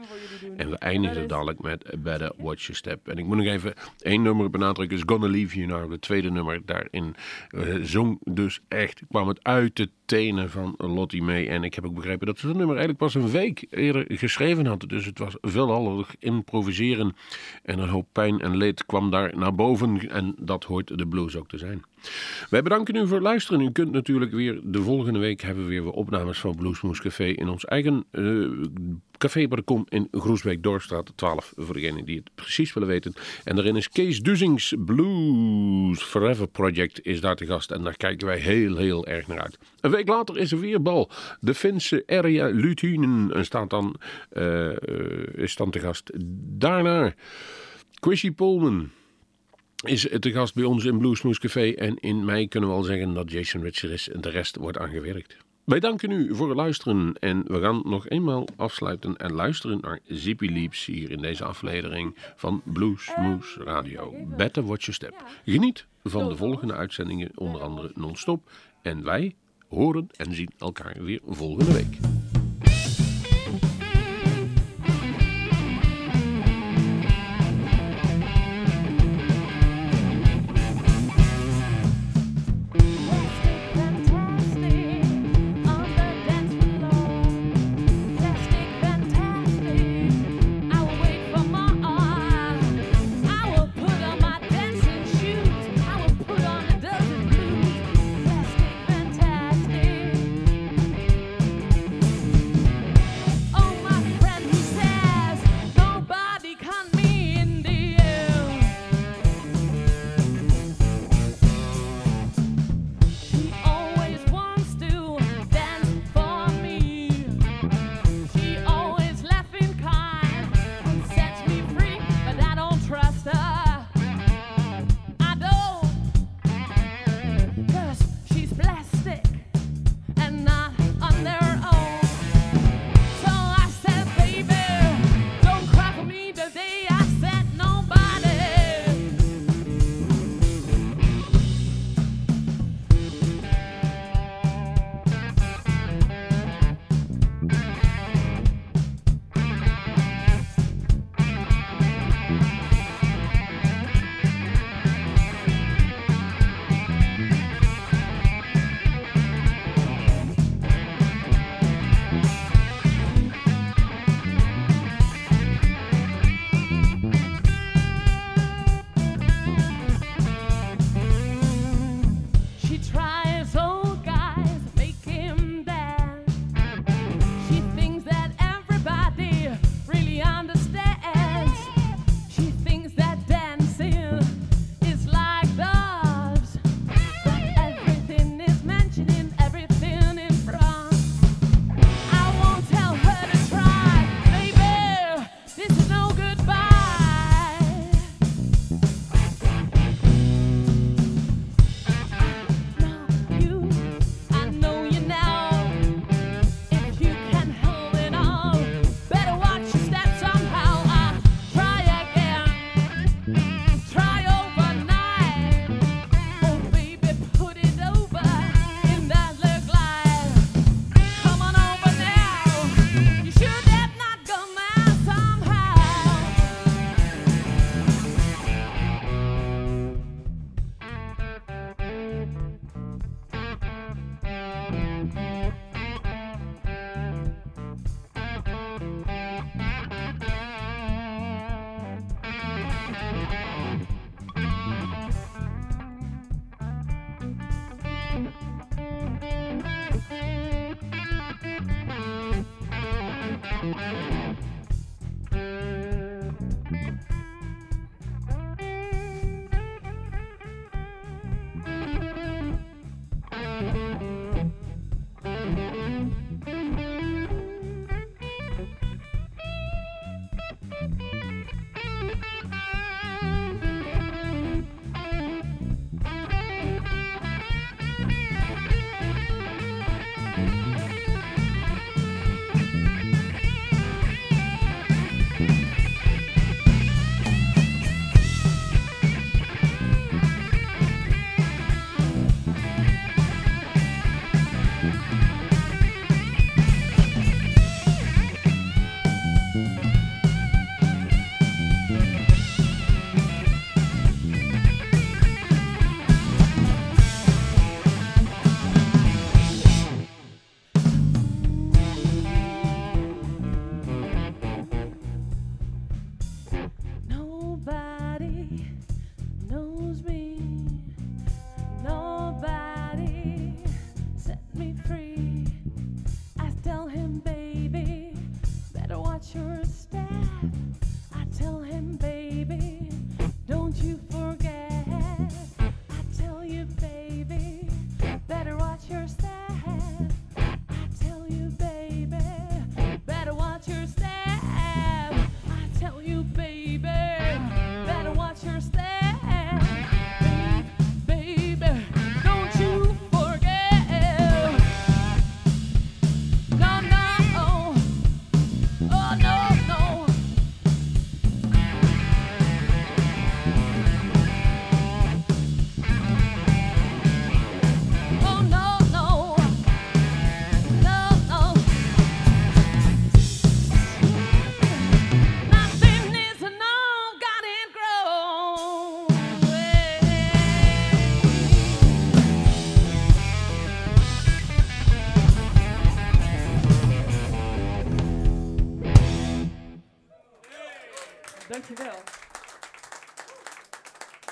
En 0.57 0.69
we 0.69 0.77
eindigen 0.77 1.27
dadelijk 1.27 1.61
met 1.61 1.95
Better 1.97 2.31
Watch 2.37 2.61
Your 2.61 2.75
Step. 2.75 3.07
En 3.07 3.17
ik 3.17 3.25
moet 3.25 3.37
nog 3.37 3.45
even 3.45 3.73
één 3.99 4.21
nummer 4.21 4.49
benadrukken, 4.49 4.97
is 4.97 5.03
Gonna 5.05 5.27
Leave 5.27 5.55
You 5.55 5.67
Now. 5.67 5.91
Het 5.91 6.01
tweede 6.01 6.31
nummer 6.31 6.61
daarin 6.65 7.15
eh, 7.49 7.75
zong 7.81 8.19
dus 8.23 8.59
echt, 8.67 9.01
kwam 9.09 9.27
het 9.27 9.43
uit 9.43 9.75
de 9.75 9.89
tenen 10.05 10.49
van 10.49 10.75
Lottie 10.77 11.23
mee. 11.23 11.47
En 11.47 11.63
ik 11.63 11.73
heb 11.73 11.85
ook 11.85 11.95
begrepen 11.95 12.27
dat 12.27 12.37
ze 12.37 12.47
het 12.47 12.57
nummer 12.57 12.77
eigenlijk 12.77 13.05
pas 13.05 13.23
een 13.23 13.31
week 13.31 13.65
eerder 13.69 14.05
geschreven 14.07 14.65
had. 14.65 14.83
Dus 14.87 15.05
het 15.05 15.19
was 15.19 15.37
veelal 15.41 16.05
improviseren. 16.19 17.15
En 17.63 17.79
een 17.79 17.89
hoop 17.89 18.07
pijn 18.11 18.39
en 18.39 18.57
leed 18.57 18.85
kwam 18.85 19.11
daar 19.11 19.37
naar 19.37 19.55
boven. 19.55 20.09
En 20.09 20.35
dat 20.39 20.63
hoort 20.63 20.97
de 20.97 21.07
blues 21.07 21.35
ook 21.35 21.47
te 21.47 21.57
zijn. 21.57 21.83
Wij 22.49 22.61
bedanken 22.61 22.95
u 22.95 23.07
voor 23.07 23.17
het 23.17 23.25
luisteren. 23.25 23.61
U 23.61 23.71
kunt 23.71 23.91
natuurlijk 23.91 24.31
weer 24.31 24.59
de 24.63 24.81
volgende 24.81 25.19
week 25.19 25.41
hebben 25.41 25.63
we 25.63 25.69
weer 25.69 25.91
opnames 25.91 26.39
van 26.39 26.55
Bluesmoes 26.55 27.01
Café 27.01 27.25
in 27.25 27.49
ons 27.49 27.65
eigen 27.65 28.05
eh, 28.11 28.23
café 29.19 29.47
Kom 29.65 29.85
in 29.89 30.07
Groesbeek 30.11 30.63
Dorpstraat 30.63 31.11
12 31.15 31.53
voor 31.55 31.73
degenen 31.73 32.05
die 32.05 32.17
het 32.17 32.29
precies 32.35 32.73
willen 32.73 32.89
weten. 32.89 33.13
En 33.43 33.55
daarin 33.55 33.75
is 33.75 33.89
Kees 33.89 34.21
Duzings 34.21 34.73
Blues 34.77 36.01
Forever 36.01 36.47
Project 36.47 37.05
is 37.05 37.21
daar 37.21 37.35
te 37.35 37.45
gast 37.45 37.71
en 37.71 37.83
daar 37.83 37.97
kijken 37.97 38.27
wij 38.27 38.37
heel 38.37 38.77
heel 38.77 39.05
erg 39.05 39.27
naar 39.27 39.41
uit. 39.41 39.57
Een 39.79 39.91
week 39.91 40.07
later 40.07 40.37
is 40.37 40.51
er 40.51 40.59
weer 40.59 40.81
bal. 40.81 41.09
De 41.39 41.53
Finse 41.53 42.03
Area 42.05 42.47
Lutunen 42.47 43.45
staat 43.45 43.69
dan, 43.69 43.95
eh, 44.29 44.69
eh, 44.69 44.75
is 45.35 45.55
dan 45.55 45.71
te 45.71 45.79
gast. 45.79 46.11
Daarna 46.57 47.13
Chrissy 47.99 48.31
Pullman 48.31 48.89
is 49.85 50.07
te 50.19 50.31
gast 50.31 50.53
bij 50.53 50.63
ons 50.63 50.85
in 50.85 50.97
Bluesmoes 50.97 51.39
Café. 51.39 51.71
En 51.71 51.99
in 51.99 52.25
mei 52.25 52.47
kunnen 52.47 52.69
we 52.69 52.75
al 52.75 52.83
zeggen 52.83 53.13
dat 53.13 53.31
Jason 53.31 53.61
Richard 53.61 53.93
is 53.93 54.09
en 54.09 54.21
de 54.21 54.29
rest 54.29 54.55
wordt 54.55 54.77
aangewerkt. 54.77 55.37
Wij 55.63 55.79
danken 55.79 56.11
u 56.11 56.35
voor 56.35 56.47
het 56.47 56.57
luisteren 56.57 57.13
en 57.19 57.43
we 57.47 57.59
gaan 57.61 57.81
nog 57.85 58.07
eenmaal 58.07 58.47
afsluiten 58.55 59.17
en 59.17 59.33
luisteren 59.33 59.79
naar 59.81 59.99
Zippy 60.07 60.47
Leaps 60.47 60.85
hier 60.85 61.11
in 61.11 61.21
deze 61.21 61.43
aflevering 61.43 62.15
van 62.35 62.61
Bluesmoes 62.63 63.57
Radio. 63.63 64.13
Better 64.37 64.63
Watch 64.63 64.85
Your 64.85 64.93
Step. 64.93 65.23
Geniet 65.45 65.85
van 66.03 66.29
de 66.29 66.35
volgende 66.35 66.73
uitzendingen, 66.73 67.31
onder 67.35 67.61
andere 67.61 67.91
non-stop. 67.95 68.51
En 68.81 69.03
wij 69.03 69.35
horen 69.67 70.07
en 70.15 70.33
zien 70.33 70.49
elkaar 70.57 71.03
weer 71.03 71.19
volgende 71.25 71.73
week. 71.73 71.97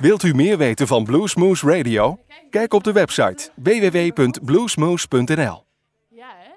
Wilt 0.07 0.23
u 0.23 0.33
meer 0.33 0.57
weten 0.57 0.87
van 0.87 1.03
Bluesmoose 1.03 1.77
Radio? 1.77 2.19
Kijk 2.49 2.73
op 2.73 2.83
de 2.83 2.91
website 2.91 3.49
www.bluesmoose.nl. 3.55 5.63
Ja, 6.07 6.33
hè? 6.37 6.51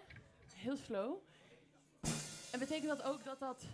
Heel 0.55 0.76
slow. 0.86 1.12
En 2.51 2.59
betekent 2.59 2.88
dat 2.88 3.05
ook 3.05 3.24
dat 3.24 3.36
dat 3.40 3.64